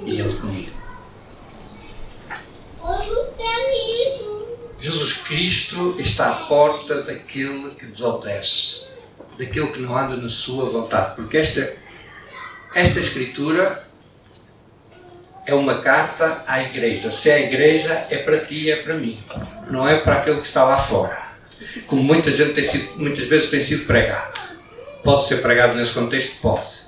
e 0.05 0.19
ele 0.19 0.33
comigo. 0.33 0.83
Jesus 4.79 5.13
Cristo 5.23 5.95
está 5.97 6.29
à 6.29 6.35
porta 6.45 7.01
daquele 7.01 7.69
que 7.71 7.85
desobedece, 7.85 8.87
daquele 9.37 9.67
que 9.67 9.79
não 9.79 9.97
anda 9.97 10.17
na 10.17 10.27
sua 10.27 10.65
vontade, 10.65 11.15
porque 11.15 11.37
esta 11.37 11.83
esta 12.75 12.99
escritura 12.99 13.87
é 15.45 15.53
uma 15.53 15.79
carta 15.79 16.43
à 16.47 16.63
igreja. 16.63 17.11
Se 17.11 17.29
é 17.29 17.35
a 17.35 17.39
igreja, 17.41 18.07
é 18.09 18.17
para 18.17 18.39
ti 18.39 18.71
é 18.71 18.77
para 18.77 18.95
mim. 18.95 19.23
Não 19.69 19.87
é 19.87 19.99
para 19.99 20.17
aquele 20.17 20.41
que 20.41 20.47
está 20.47 20.63
lá 20.63 20.77
fora. 20.77 21.33
Como 21.85 22.01
muita 22.01 22.31
gente 22.31 22.53
tem 22.53 22.63
sido, 22.63 22.97
muitas 22.97 23.27
vezes 23.27 23.49
tem 23.49 23.61
sido 23.61 23.85
pregado. 23.85 24.39
Pode 25.03 25.25
ser 25.25 25.37
pregado 25.41 25.75
nesse 25.75 25.91
contexto? 25.91 26.39
Pode. 26.41 26.82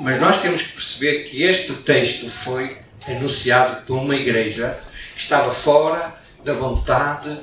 Mas 0.00 0.20
nós 0.20 0.42
temos 0.42 0.62
que 0.62 0.72
perceber 0.74 1.24
que 1.24 1.42
este 1.42 1.72
texto 1.74 2.28
foi 2.28 2.76
anunciado 3.08 3.84
por 3.86 3.98
uma 3.98 4.14
igreja 4.14 4.78
que 5.14 5.20
estava 5.20 5.50
fora 5.50 6.14
da 6.44 6.52
vontade 6.52 7.36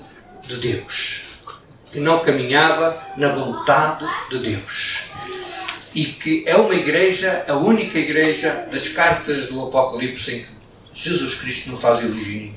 de 0.48 0.58
Deus. 0.58 1.22
Que 1.92 2.00
não 2.00 2.20
caminhava 2.20 3.02
na 3.18 3.30
vontade 3.30 4.06
de 4.30 4.40
Deus 4.40 5.14
e 5.96 6.06
que 6.06 6.44
é 6.48 6.56
uma 6.56 6.74
igreja, 6.74 7.46
a 7.48 7.54
única 7.54 8.00
igreja 8.00 8.68
das 8.72 8.90
cartas 8.90 9.46
do 9.46 9.62
Apocalipse 9.62 10.36
em 10.36 10.40
que 10.40 10.48
Jesus 10.94 11.36
Cristo 11.36 11.70
não 11.70 11.78
faz 11.78 12.02
elogio 12.04 12.40
nenhum. 12.40 12.56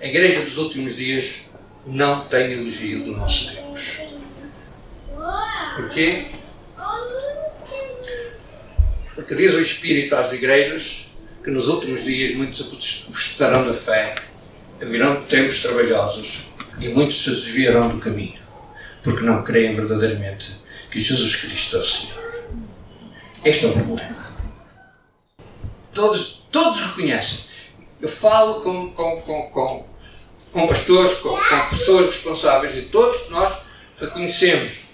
A 0.00 0.06
igreja 0.06 0.42
dos 0.42 0.58
últimos 0.58 0.96
dias 0.96 1.50
não 1.86 2.26
tem 2.26 2.52
elogio 2.52 3.04
do 3.04 3.16
nosso 3.16 3.54
Deus. 3.54 3.80
Porquê? 5.74 6.26
Porque 9.20 9.34
diz 9.34 9.54
o 9.54 9.60
Espírito 9.60 10.16
às 10.16 10.32
igrejas 10.32 11.08
que 11.44 11.50
nos 11.50 11.68
últimos 11.68 12.04
dias 12.04 12.34
muitos 12.34 13.06
estarão 13.12 13.66
da 13.66 13.74
fé, 13.74 14.14
virão 14.80 15.22
tempos 15.24 15.60
trabalhosos 15.60 16.46
e 16.78 16.88
muitos 16.88 17.22
se 17.22 17.30
desviarão 17.30 17.90
do 17.90 17.98
caminho, 17.98 18.40
porque 19.02 19.22
não 19.22 19.44
creem 19.44 19.72
verdadeiramente 19.72 20.58
que 20.90 20.98
Jesus 20.98 21.36
Cristo 21.36 21.76
é 21.76 21.80
o 21.80 21.84
Senhor. 21.84 22.50
Este 23.44 23.66
é 23.66 23.68
o 23.68 23.72
problema. 23.72 24.34
Todos, 25.92 26.46
todos 26.50 26.80
reconhecem. 26.80 27.40
Eu 28.00 28.08
falo 28.08 28.62
com, 28.62 28.90
com, 28.90 29.20
com, 29.20 29.42
com, 29.50 29.86
com 30.50 30.66
pastores, 30.66 31.12
com, 31.18 31.36
com 31.36 31.68
pessoas 31.68 32.06
responsáveis 32.06 32.74
e 32.74 32.82
todos 32.82 33.28
nós 33.28 33.64
reconhecemos, 33.98 34.84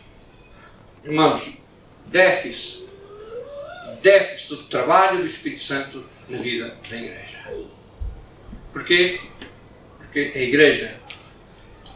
irmãos, 1.05 1.59
déficit, 2.09 2.86
déficit 4.03 4.55
do 4.55 4.63
trabalho 4.65 5.19
do 5.19 5.27
Espírito 5.27 5.63
Santo 5.63 6.05
na 6.29 6.37
vida 6.37 6.77
da 6.89 6.97
Igreja. 6.97 7.39
Porquê? 8.73 9.21
Porque 9.99 10.33
a 10.35 10.39
Igreja 10.39 11.01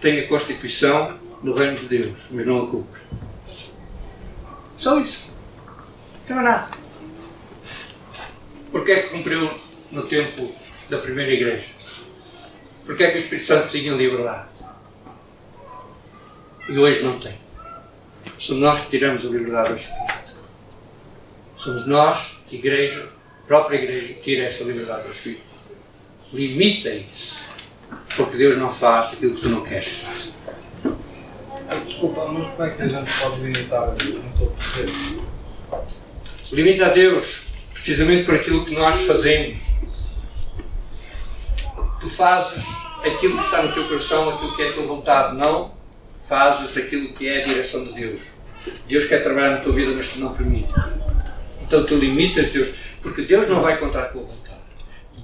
tem 0.01 0.21
a 0.21 0.29
Constituição 0.29 1.19
no 1.43 1.53
reino 1.53 1.79
de 1.79 1.87
Deus, 1.87 2.29
mas 2.31 2.47
não 2.47 2.65
a 2.65 2.71
cumpre. 2.71 3.01
Só 4.77 4.99
isso. 4.99 5.29
Não 5.29 6.25
tem 6.27 6.37
mais 6.37 6.49
nada. 6.49 6.71
Porquê 8.71 8.93
é 8.93 9.03
que 9.03 9.09
cumpriu 9.11 9.61
no 9.91 10.03
tempo 10.07 10.55
da 10.89 10.99
primeira 10.99 11.33
igreja? 11.33 11.67
Porquê 12.87 13.05
é 13.05 13.11
que 13.11 13.17
o 13.17 13.19
Espírito 13.19 13.47
Santo 13.47 13.69
tinha 13.69 13.93
liberdade? 13.93 14.49
E 16.69 16.79
hoje 16.79 17.05
não 17.05 17.19
tem. 17.19 17.39
Somos 18.39 18.63
nós 18.63 18.81
que 18.81 18.91
tiramos 18.91 19.25
a 19.25 19.29
liberdade 19.29 19.71
ao 19.71 19.77
Espírito. 19.77 20.20
Somos 21.61 21.87
nós, 21.87 22.39
igreja, 22.51 23.07
própria 23.47 23.77
igreja, 23.77 24.15
que 24.15 24.21
tira 24.21 24.45
essa 24.45 24.65
liberdade 24.65 25.03
ao 25.05 25.11
Espírito. 25.11 25.43
Limita 26.33 26.89
isso. 26.89 27.37
Porque 28.17 28.39
Deus 28.39 28.57
não 28.57 28.71
faz 28.71 29.13
aquilo 29.13 29.35
que 29.35 29.43
tu 29.43 29.51
não 29.51 29.63
queres 29.63 29.85
que 29.85 29.95
faça. 30.07 30.33
Desculpa, 31.87 32.25
mas 32.33 32.51
como 32.51 32.63
é 32.67 32.71
que 32.71 32.81
a 32.81 32.89
gente 32.89 33.13
pode 33.21 33.41
limitar 33.43 33.83
a 33.83 33.91
Deus? 33.91 34.25
Não 34.25 34.31
estou 34.31 34.49
a 34.49 34.51
perceber. 34.53 35.21
Limita 36.53 36.87
a 36.87 36.89
Deus 36.89 37.49
precisamente 37.71 38.25
por 38.25 38.37
aquilo 38.37 38.65
que 38.65 38.75
nós 38.75 39.03
fazemos. 39.03 39.81
Tu 42.01 42.09
fazes 42.09 42.75
aquilo 43.05 43.37
que 43.37 43.45
está 43.45 43.63
no 43.63 43.75
teu 43.75 43.87
coração, 43.87 44.31
aquilo 44.31 44.57
que 44.57 44.63
é 44.63 44.69
a 44.69 44.73
tua 44.73 44.85
vontade, 44.85 45.37
não 45.37 45.75
fazes 46.23 46.75
aquilo 46.79 47.13
que 47.13 47.29
é 47.29 47.43
a 47.43 47.45
direção 47.45 47.85
de 47.85 47.93
Deus. 47.93 48.37
Deus 48.89 49.05
quer 49.05 49.23
trabalhar 49.23 49.51
na 49.51 49.59
tua 49.59 49.73
vida, 49.73 49.93
mas 49.95 50.09
tu 50.09 50.21
não 50.21 50.33
permites. 50.33 50.90
Então 51.71 51.87
tu 51.87 51.95
limitas 51.95 52.49
Deus, 52.49 52.75
porque 53.01 53.23
Deus 53.23 53.49
não 53.49 53.61
vai 53.61 53.79
contra 53.79 54.03
a 54.03 54.07
tua 54.07 54.25
vontade. 54.25 54.59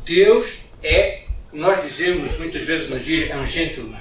Deus 0.04 0.66
é 0.80 1.22
nós 1.52 1.82
dizemos 1.82 2.38
muitas 2.38 2.62
vezes 2.62 2.88
na 2.88 3.00
gíria, 3.00 3.32
é 3.32 3.36
um 3.36 3.42
gentleman. 3.42 3.98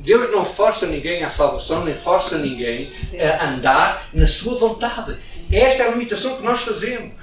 Deus 0.00 0.32
não 0.32 0.44
força 0.44 0.86
ninguém 0.86 1.22
à 1.22 1.30
salvação, 1.30 1.84
nem 1.84 1.94
força 1.94 2.38
ninguém 2.38 2.92
a 3.40 3.50
andar 3.50 4.08
na 4.12 4.26
sua 4.26 4.58
vontade. 4.58 5.16
Esta 5.52 5.84
é 5.84 5.86
a 5.86 5.90
limitação 5.92 6.38
que 6.38 6.42
nós 6.42 6.62
fazemos. 6.62 7.14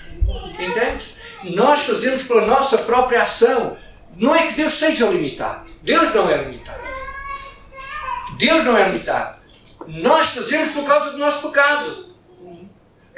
Entendes? 0.57 1.15
Nós 1.43 1.81
fazemos 1.81 2.23
pela 2.23 2.45
nossa 2.45 2.77
própria 2.77 3.23
ação. 3.23 3.75
Não 4.15 4.33
é 4.33 4.47
que 4.47 4.53
Deus 4.53 4.71
seja 4.71 5.07
limitado. 5.07 5.69
Deus 5.81 6.13
não 6.13 6.29
é 6.29 6.37
limitado. 6.37 6.83
Deus 8.37 8.63
não 8.63 8.77
é 8.77 8.87
limitado. 8.87 9.39
Nós 9.87 10.27
fazemos 10.27 10.69
por 10.69 10.85
causa 10.85 11.11
do 11.11 11.17
nosso 11.17 11.49
pecado. 11.49 12.02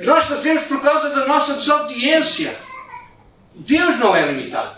Nós 0.01 0.25
fazemos 0.25 0.63
por 0.63 0.81
causa 0.81 1.09
da 1.09 1.25
nossa 1.25 1.53
desobediência. 1.53 2.55
Deus 3.53 3.99
não 3.99 4.15
é 4.15 4.25
limitado. 4.25 4.75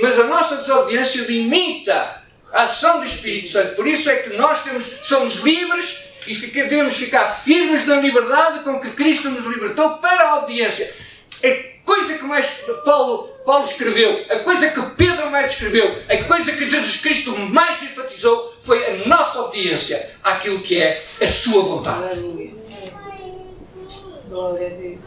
Mas 0.00 0.18
a 0.18 0.24
nossa 0.24 0.56
desobediência 0.58 1.24
limita 1.24 2.22
a 2.52 2.64
ação 2.64 3.00
do 3.00 3.06
Espírito 3.06 3.48
Santo. 3.48 3.74
Por 3.74 3.86
isso 3.86 4.08
é 4.08 4.16
que 4.16 4.36
nós 4.36 4.62
temos, 4.62 4.84
somos 5.02 5.36
livres 5.36 6.08
e 6.26 6.34
devemos 6.34 6.96
ficar 6.96 7.26
firmes 7.26 7.86
na 7.86 7.96
liberdade 7.96 8.60
com 8.60 8.80
que 8.80 8.90
Cristo 8.90 9.30
nos 9.30 9.44
libertou 9.44 9.98
para 9.98 10.30
a 10.30 10.38
obediência. 10.38 10.92
A 11.42 11.78
coisa 11.84 12.18
que 12.18 12.24
mais 12.24 12.64
Paulo, 12.84 13.28
Paulo 13.44 13.64
escreveu, 13.64 14.26
a 14.28 14.40
coisa 14.40 14.68
que 14.70 14.80
Pedro 14.96 15.30
mais 15.30 15.52
escreveu, 15.52 16.02
a 16.08 16.24
coisa 16.24 16.52
que 16.52 16.68
Jesus 16.68 17.00
Cristo 17.00 17.36
mais 17.38 17.82
enfatizou 17.82 18.54
foi 18.60 18.84
a 18.86 19.08
nossa 19.08 19.40
obediência 19.40 20.10
àquilo 20.22 20.60
que 20.60 20.80
é 20.80 21.04
a 21.20 21.26
sua 21.26 21.62
vontade. 21.62 22.20
Glória 24.28 24.66
a 24.66 24.70
Deus. 24.70 25.04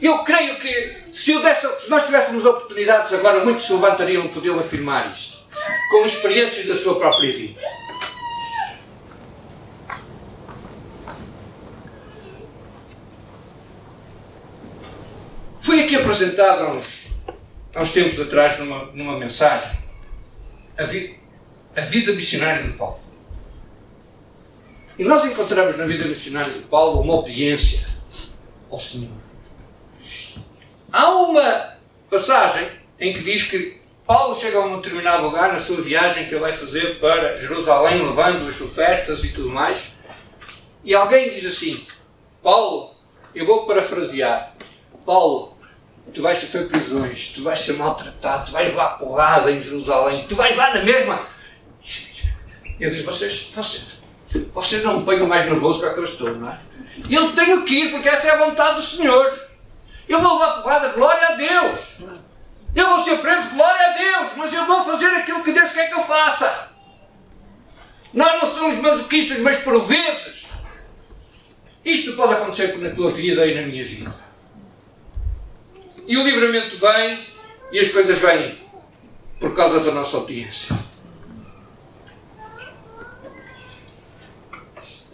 Eu 0.00 0.22
creio 0.22 0.58
que 0.58 1.12
se, 1.12 1.38
desse, 1.40 1.80
se 1.80 1.90
nós 1.90 2.04
tivéssemos 2.04 2.44
oportunidades 2.44 3.12
agora, 3.12 3.44
muitos 3.44 3.64
se 3.64 3.72
levantariam 3.72 4.24
e 4.24 4.28
podiam 4.28 4.58
afirmar 4.58 5.10
isto, 5.10 5.44
com 5.90 6.04
experiências 6.04 6.68
da 6.68 6.74
sua 6.74 6.98
própria 6.98 7.32
vida. 7.32 7.60
Foi 15.60 15.82
aqui 15.82 15.96
apresentado 15.96 16.64
há 16.64 16.70
uns, 16.72 17.16
há 17.74 17.80
uns 17.80 17.92
tempos 17.92 18.20
atrás 18.20 18.58
numa, 18.58 18.84
numa 18.92 19.18
mensagem 19.18 19.70
a, 20.78 20.82
vi, 20.84 21.18
a 21.74 21.80
vida 21.80 22.12
missionária 22.12 22.62
de 22.62 22.72
Paulo. 22.74 23.03
E 24.96 25.02
nós 25.02 25.24
encontramos 25.24 25.76
na 25.76 25.84
vida 25.86 26.04
missionária 26.04 26.52
de 26.52 26.60
Paulo 26.60 27.00
uma 27.00 27.14
obediência 27.14 27.84
ao 28.70 28.78
Senhor. 28.78 29.16
Há 30.92 31.08
uma 31.14 31.74
passagem 32.08 32.68
em 33.00 33.12
que 33.12 33.20
diz 33.20 33.42
que 33.42 33.80
Paulo 34.06 34.34
chega 34.34 34.58
a 34.58 34.66
um 34.66 34.76
determinado 34.76 35.24
lugar 35.24 35.52
na 35.52 35.58
sua 35.58 35.80
viagem 35.80 36.26
que 36.26 36.34
ele 36.34 36.40
vai 36.40 36.52
fazer 36.52 37.00
para 37.00 37.36
Jerusalém, 37.36 38.06
levando 38.06 38.46
as 38.46 38.60
ofertas 38.60 39.24
e 39.24 39.32
tudo 39.32 39.50
mais. 39.50 39.94
E 40.84 40.94
alguém 40.94 41.34
diz 41.34 41.44
assim: 41.44 41.84
Paulo, 42.40 42.94
eu 43.34 43.44
vou 43.44 43.66
parafrasear. 43.66 44.54
Paulo, 45.04 45.58
tu 46.12 46.22
vais 46.22 46.38
sofrer 46.38 46.68
prisões, 46.68 47.32
tu 47.34 47.42
vais 47.42 47.58
ser 47.58 47.72
maltratado, 47.72 48.46
tu 48.46 48.52
vais 48.52 48.72
lá 48.74 48.90
porrada 48.90 49.50
em 49.50 49.58
Jerusalém, 49.58 50.28
tu 50.28 50.36
vais 50.36 50.54
lá 50.54 50.72
na 50.72 50.84
mesma. 50.84 51.18
Ele 52.78 52.90
diz: 52.90 53.02
vocês, 53.02 53.50
vocês, 53.52 54.03
vocês 54.52 54.82
não 54.82 54.98
me 54.98 55.04
ponham 55.04 55.26
mais 55.26 55.44
nervoso 55.44 55.80
que, 55.80 55.86
é 55.86 55.92
que 55.92 55.98
eu 55.98 56.04
estou, 56.04 56.34
não 56.34 56.48
é? 56.48 56.60
Eu 57.10 57.32
tenho 57.32 57.64
que 57.64 57.74
ir 57.74 57.90
porque 57.90 58.08
essa 58.08 58.28
é 58.28 58.30
a 58.32 58.44
vontade 58.44 58.76
do 58.76 58.82
Senhor. 58.82 59.32
Eu 60.08 60.20
vou 60.20 60.34
levar 60.34 60.62
porrada, 60.62 60.88
glória 60.90 61.28
a 61.28 61.32
Deus. 61.32 62.00
Eu 62.74 62.88
vou 62.88 62.98
ser 62.98 63.18
preso, 63.18 63.50
glória 63.50 63.86
a 63.86 63.90
Deus, 63.90 64.28
mas 64.36 64.52
eu 64.52 64.66
vou 64.66 64.82
fazer 64.82 65.06
aquilo 65.06 65.42
que 65.42 65.52
Deus 65.52 65.72
quer 65.72 65.88
que 65.88 65.94
eu 65.94 66.00
faça. 66.00 66.72
Nós 68.12 68.40
não 68.40 68.46
somos 68.46 68.78
masoquistas, 68.78 69.38
mas 69.38 69.58
por 69.58 69.80
vezes 69.80 70.54
isto 71.84 72.14
pode 72.14 72.34
acontecer 72.34 72.76
na 72.78 72.90
tua 72.90 73.10
vida 73.10 73.46
e 73.46 73.54
na 73.54 73.62
minha 73.62 73.84
vida. 73.84 74.14
E 76.06 76.16
o 76.16 76.22
livramento 76.22 76.76
vem 76.76 77.26
e 77.72 77.78
as 77.78 77.88
coisas 77.88 78.18
vêm 78.18 78.58
por 79.38 79.54
causa 79.54 79.80
da 79.80 79.92
nossa 79.92 80.18
obediência. 80.18 80.76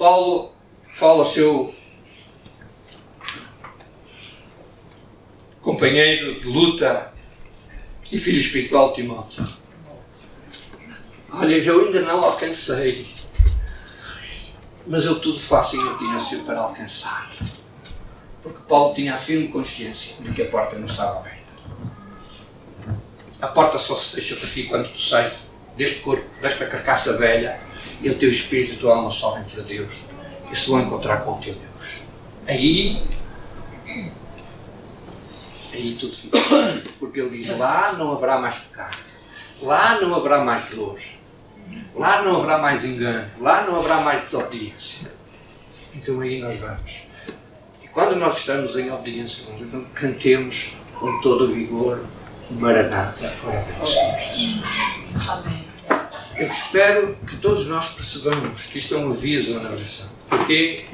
Paulo 0.01 0.55
fala 0.95 1.19
ao 1.19 1.25
seu 1.27 1.75
companheiro 5.61 6.41
de 6.41 6.49
luta 6.49 7.13
e 8.11 8.19
filho 8.19 8.39
espiritual 8.39 8.95
Timóteo. 8.95 9.47
Olha, 11.31 11.55
eu 11.55 11.85
ainda 11.85 12.01
não 12.01 12.25
alcancei, 12.25 13.15
mas 14.87 15.05
eu 15.05 15.21
tudo 15.21 15.39
faço 15.39 15.77
em 15.77 15.87
obediência 15.87 16.39
para 16.45 16.63
alcançar. 16.63 17.31
Porque 18.43 18.63
Paulo 18.63 18.95
tinha 18.95 19.15
a 19.15 19.19
firme 19.19 19.49
consciência 19.49 20.17
de 20.23 20.33
que 20.33 20.41
a 20.41 20.49
porta 20.49 20.79
não 20.79 20.87
estava 20.87 21.19
aberta. 21.19 21.53
A 23.43 23.49
porta 23.49 23.79
só 23.79 23.95
se 23.95 24.15
fecha 24.15 24.37
para 24.37 24.49
ti 24.49 24.63
quando 24.63 24.89
tu 24.89 24.99
sais 24.99 25.51
deste 25.77 26.01
corpo, 26.01 26.27
desta 26.41 26.65
carcaça 26.65 27.19
velha, 27.19 27.61
e 28.03 28.11
o 28.11 28.19
teu 28.19 28.31
espírito 28.31 28.73
e 28.73 28.77
a 28.77 28.79
tua 28.79 28.97
alma 28.97 29.11
só 29.11 29.31
para 29.33 29.63
Deus 29.63 30.07
e 30.51 30.57
se 30.57 30.71
vão 30.71 30.81
encontrar 30.81 31.19
com 31.19 31.33
o 31.33 31.39
teu 31.39 31.55
Deus. 31.55 32.05
Aí 32.47 33.03
aí 35.73 35.97
tudo 35.99 36.13
fica. 36.13 36.39
Porque 36.99 37.21
ele 37.21 37.31
diz: 37.31 37.57
lá 37.57 37.93
não 37.95 38.13
haverá 38.13 38.39
mais 38.39 38.59
pecado, 38.59 38.99
lá 39.63 40.01
não 40.01 40.15
haverá 40.15 40.45
mais 40.45 40.71
dor, 40.71 40.99
lá 41.95 42.23
não 42.23 42.37
haverá 42.37 42.59
mais 42.59 42.85
engano, 42.85 43.31
lá 43.39 43.63
não 43.63 43.77
haverá 43.77 44.01
mais 44.01 44.23
desobediência. 44.25 45.13
Então 45.95 46.21
aí 46.21 46.41
nós 46.41 46.57
vamos. 46.57 47.09
E 47.83 47.89
quando 47.89 48.17
nós 48.17 48.39
estamos 48.39 48.77
em 48.77 48.91
obediência, 48.91 49.45
nós 49.51 49.61
então 49.61 49.85
cantemos 49.95 50.77
com 50.95 51.21
todo 51.21 51.45
o 51.45 51.49
vigor: 51.49 52.05
Maranata, 52.51 53.35
ora 53.45 53.61
Jesus. 53.61 54.61
Eu 56.41 56.47
espero 56.47 57.19
que 57.29 57.37
todos 57.37 57.67
nós 57.67 57.91
percebamos 57.91 58.65
que 58.65 58.79
isto 58.79 58.95
é 58.95 58.97
um 58.97 59.11
aviso 59.11 59.61
na 59.61 59.69
oração. 59.69 60.11
Porque 60.27 60.87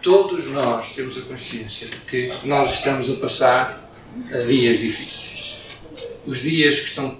todos 0.00 0.46
nós 0.46 0.92
temos 0.94 1.18
a 1.18 1.22
consciência 1.22 1.88
de 1.88 1.96
que 2.02 2.32
nós 2.44 2.74
estamos 2.74 3.10
a 3.10 3.16
passar 3.16 3.90
a 4.32 4.38
dias 4.46 4.78
difíceis. 4.78 5.56
Os 6.24 6.38
dias 6.38 6.78
que 6.78 6.86
estão 6.86 7.18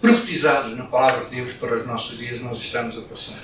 profetizados 0.00 0.76
na 0.76 0.84
palavra 0.84 1.24
de 1.24 1.34
Deus 1.34 1.54
para 1.54 1.74
os 1.74 1.84
nossos 1.84 2.16
dias, 2.16 2.40
nós 2.42 2.58
estamos 2.58 2.96
a 2.96 3.00
passar. 3.00 3.42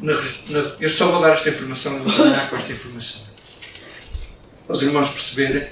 Na, 0.00 0.14
na, 0.14 0.76
eu 0.80 0.88
só 0.88 1.12
vou 1.12 1.20
dar 1.20 1.30
esta 1.30 1.48
informação, 1.48 1.96
vou 2.00 2.12
terminar 2.12 2.50
com 2.50 2.56
esta 2.56 2.72
informação. 2.72 3.20
Para 4.66 4.74
os 4.74 4.82
irmãos 4.82 5.10
perceberem, 5.10 5.68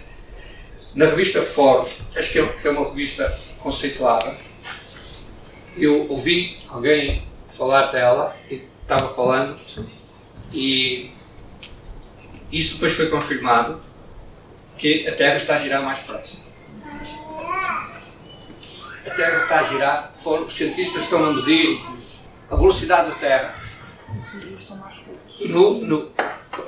na 0.94 1.06
revista 1.06 1.42
Foros, 1.42 2.02
acho 2.14 2.30
que 2.30 2.38
é, 2.38 2.46
que 2.46 2.68
é 2.68 2.70
uma 2.70 2.88
revista 2.88 3.36
conceituada, 3.58 4.51
eu 5.76 6.06
ouvi 6.08 6.58
alguém 6.68 7.26
falar 7.46 7.86
dela 7.90 8.36
e 8.50 8.66
estava 8.82 9.08
falando 9.08 9.58
e 10.52 11.10
isso 12.50 12.74
depois 12.74 12.94
foi 12.94 13.08
confirmado 13.08 13.80
que 14.76 15.06
a 15.08 15.14
Terra 15.14 15.36
está 15.36 15.54
a 15.54 15.58
girar 15.58 15.82
mais 15.82 16.00
depressa. 16.00 16.42
A 19.06 19.10
Terra 19.10 19.42
está 19.42 19.60
a 19.60 19.62
girar, 19.62 20.12
os 20.12 20.52
cientistas 20.52 21.04
estão 21.04 21.24
a 21.24 21.32
medir 21.32 21.80
a 22.50 22.56
velocidade 22.56 23.10
da 23.10 23.16
Terra. 23.16 23.54
No, 25.40 25.78
no, 25.78 26.12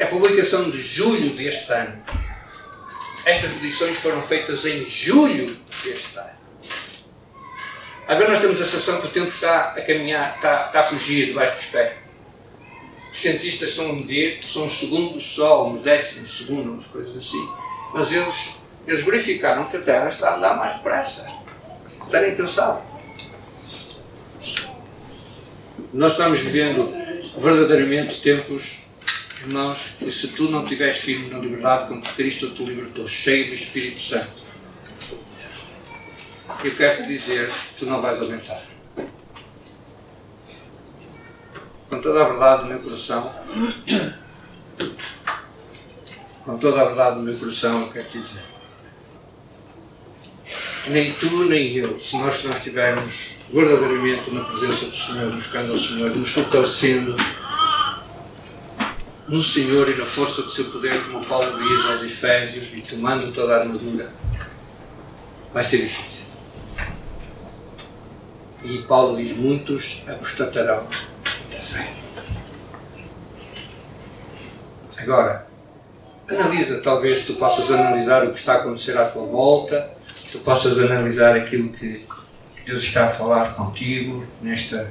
a 0.01 0.07
publicação 0.07 0.71
de 0.71 0.81
julho 0.81 1.35
deste 1.37 1.73
ano, 1.73 2.03
estas 3.25 3.55
medições 3.55 3.99
foram 3.99 4.21
feitas 4.21 4.65
em 4.65 4.85
julho 4.85 5.57
deste 5.83 6.19
ano. 6.19 6.34
Às 8.07 8.19
vezes 8.19 8.33
nós 8.33 8.39
temos 8.39 8.61
a 8.61 8.65
sensação 8.65 9.01
que 9.01 9.07
o 9.07 9.11
tempo 9.11 9.29
está 9.29 9.75
a 9.77 9.81
caminhar, 9.81 10.37
está, 10.37 10.67
está 10.67 10.81
a 10.81 10.83
fugir 10.83 11.27
debaixo 11.27 11.55
do 11.55 11.61
espelho 11.61 12.05
os 13.15 13.21
cientistas 13.21 13.71
estão 13.71 13.91
a 13.91 13.93
medir, 13.93 14.41
são 14.45 14.67
os 14.67 14.73
segundos 14.73 15.13
do 15.13 15.21
Sol, 15.21 15.71
uns 15.71 15.83
décimos 15.83 16.29
de 16.29 16.37
segundo, 16.37 16.73
umas 16.73 16.89
coisas 16.89 17.17
assim. 17.17 17.49
Mas 17.95 18.11
eles, 18.11 18.57
eles 18.89 19.05
verificaram 19.05 19.67
que 19.67 19.77
a 19.77 19.81
Terra 19.81 20.09
está 20.09 20.31
a 20.31 20.37
andar 20.37 20.57
mais 20.57 20.75
depressa. 20.75 21.25
Terem 22.11 22.35
pensado. 22.35 22.83
Nós 25.93 26.13
estamos 26.13 26.41
vivendo 26.41 26.89
verdadeiramente 27.39 28.21
tempos, 28.21 28.81
irmãos, 29.43 29.95
que 30.01 30.11
se 30.11 30.29
tu 30.29 30.51
não 30.51 30.65
estiveres 30.65 30.99
firme 30.99 31.31
na 31.31 31.39
liberdade 31.39 31.87
com 31.87 32.03
que 32.03 32.13
Cristo 32.15 32.51
te 32.51 32.65
libertou, 32.65 33.07
cheio 33.07 33.47
do 33.47 33.55
Espírito 33.55 34.01
Santo, 34.01 34.43
eu 36.69 36.77
quero 36.77 37.03
te 37.03 37.09
dizer 37.09 37.51
tu 37.79 37.87
não 37.87 38.01
vais 38.01 38.21
aumentar. 38.21 38.75
com 41.95 42.01
toda 42.01 42.23
a 42.23 42.25
verdade 42.25 42.63
do 42.63 42.69
meu 42.69 42.79
coração, 42.81 43.35
com 46.43 46.59
toda 46.59 46.83
a 46.83 46.85
verdade 46.87 47.17
do 47.17 47.23
meu 47.23 47.37
coração, 47.37 47.83
eu 47.83 47.89
quero 47.89 48.09
dizer. 48.09 48.43
Nem 50.89 51.13
tu, 51.13 51.45
nem 51.45 51.75
eu, 51.77 51.99
se 51.99 52.19
nós 52.19 52.45
não 52.45 52.53
estivermos 52.53 53.37
verdadeiramente 53.51 54.31
na 54.31 54.45
presença 54.45 54.87
do 54.87 54.95
Senhor, 54.95 55.33
buscando 55.33 55.73
ao 55.73 55.79
Senhor, 55.79 56.11
nos 56.15 56.31
fortalecendo 56.33 57.17
no 59.27 59.41
Senhor 59.41 59.89
e 59.89 59.97
na 59.97 60.05
força 60.05 60.43
do 60.43 60.51
seu 60.51 60.67
poder, 60.67 61.03
como 61.05 61.25
Paulo 61.25 61.57
diz 61.57 61.85
aos 61.87 62.03
Efésios, 62.03 62.75
e 62.75 62.83
tomando 62.83 63.33
toda 63.33 63.57
a 63.57 63.61
armadura, 63.61 64.13
vai 65.55 65.63
ser 65.63 65.79
difícil. 65.79 66.24
E 68.65 68.79
Paulo 68.89 69.17
diz: 69.17 69.37
muitos 69.37 70.05
apostatarão 70.09 70.87
da 71.51 71.59
fé. 71.59 71.93
Agora, 75.01 75.47
analisa, 76.29 76.81
talvez 76.81 77.27
tu 77.27 77.35
possas 77.35 77.71
analisar 77.71 78.25
o 78.25 78.31
que 78.31 78.39
está 78.39 78.55
a 78.55 78.57
acontecer 78.57 78.97
à 78.97 79.05
tua 79.05 79.27
volta, 79.27 79.91
tu 80.33 80.39
possas 80.39 80.79
analisar 80.79 81.37
aquilo 81.37 81.71
que 81.71 82.07
Deus 82.65 82.83
está 82.83 83.05
a 83.05 83.09
falar 83.09 83.55
contigo 83.55 84.27
nesta, 84.41 84.91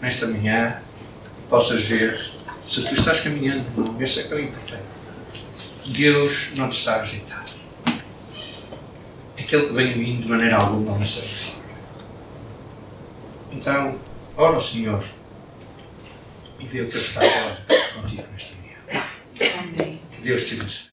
nesta 0.00 0.26
manhã, 0.26 0.82
possas 1.48 1.82
ver 1.82 2.12
se 2.66 2.84
tu 2.84 2.94
estás 2.94 3.20
caminhando, 3.20 3.64
não, 3.76 4.00
esse 4.02 4.20
é 4.20 4.22
que 4.24 4.32
é 4.32 4.36
o 4.36 4.40
importante. 4.40 4.82
Deus 5.86 6.54
não 6.56 6.68
te 6.68 6.78
está 6.78 6.94
a 6.94 7.00
agitar. 7.00 7.44
Aquele 9.38 9.66
que 9.66 9.72
vem 9.72 9.92
a 9.92 9.96
mim 9.96 10.20
de 10.20 10.28
maneira 10.28 10.56
alguma 10.56 10.98
de 10.98 11.06
fora. 11.06 11.51
Então, 13.52 13.98
ora 14.36 14.58
Senhor 14.58 15.04
e 16.58 16.66
vê 16.66 16.82
o 16.82 16.88
que 16.88 16.96
Ele 16.96 17.04
está 17.04 17.20
a 17.20 17.24
falar 17.24 18.02
contigo 18.02 18.24
nesta 18.32 18.56
manhã. 18.56 19.04
Amém. 19.58 20.00
Que 20.12 20.20
Deus 20.22 20.44
te 20.46 20.54
abençoe. 20.54 20.90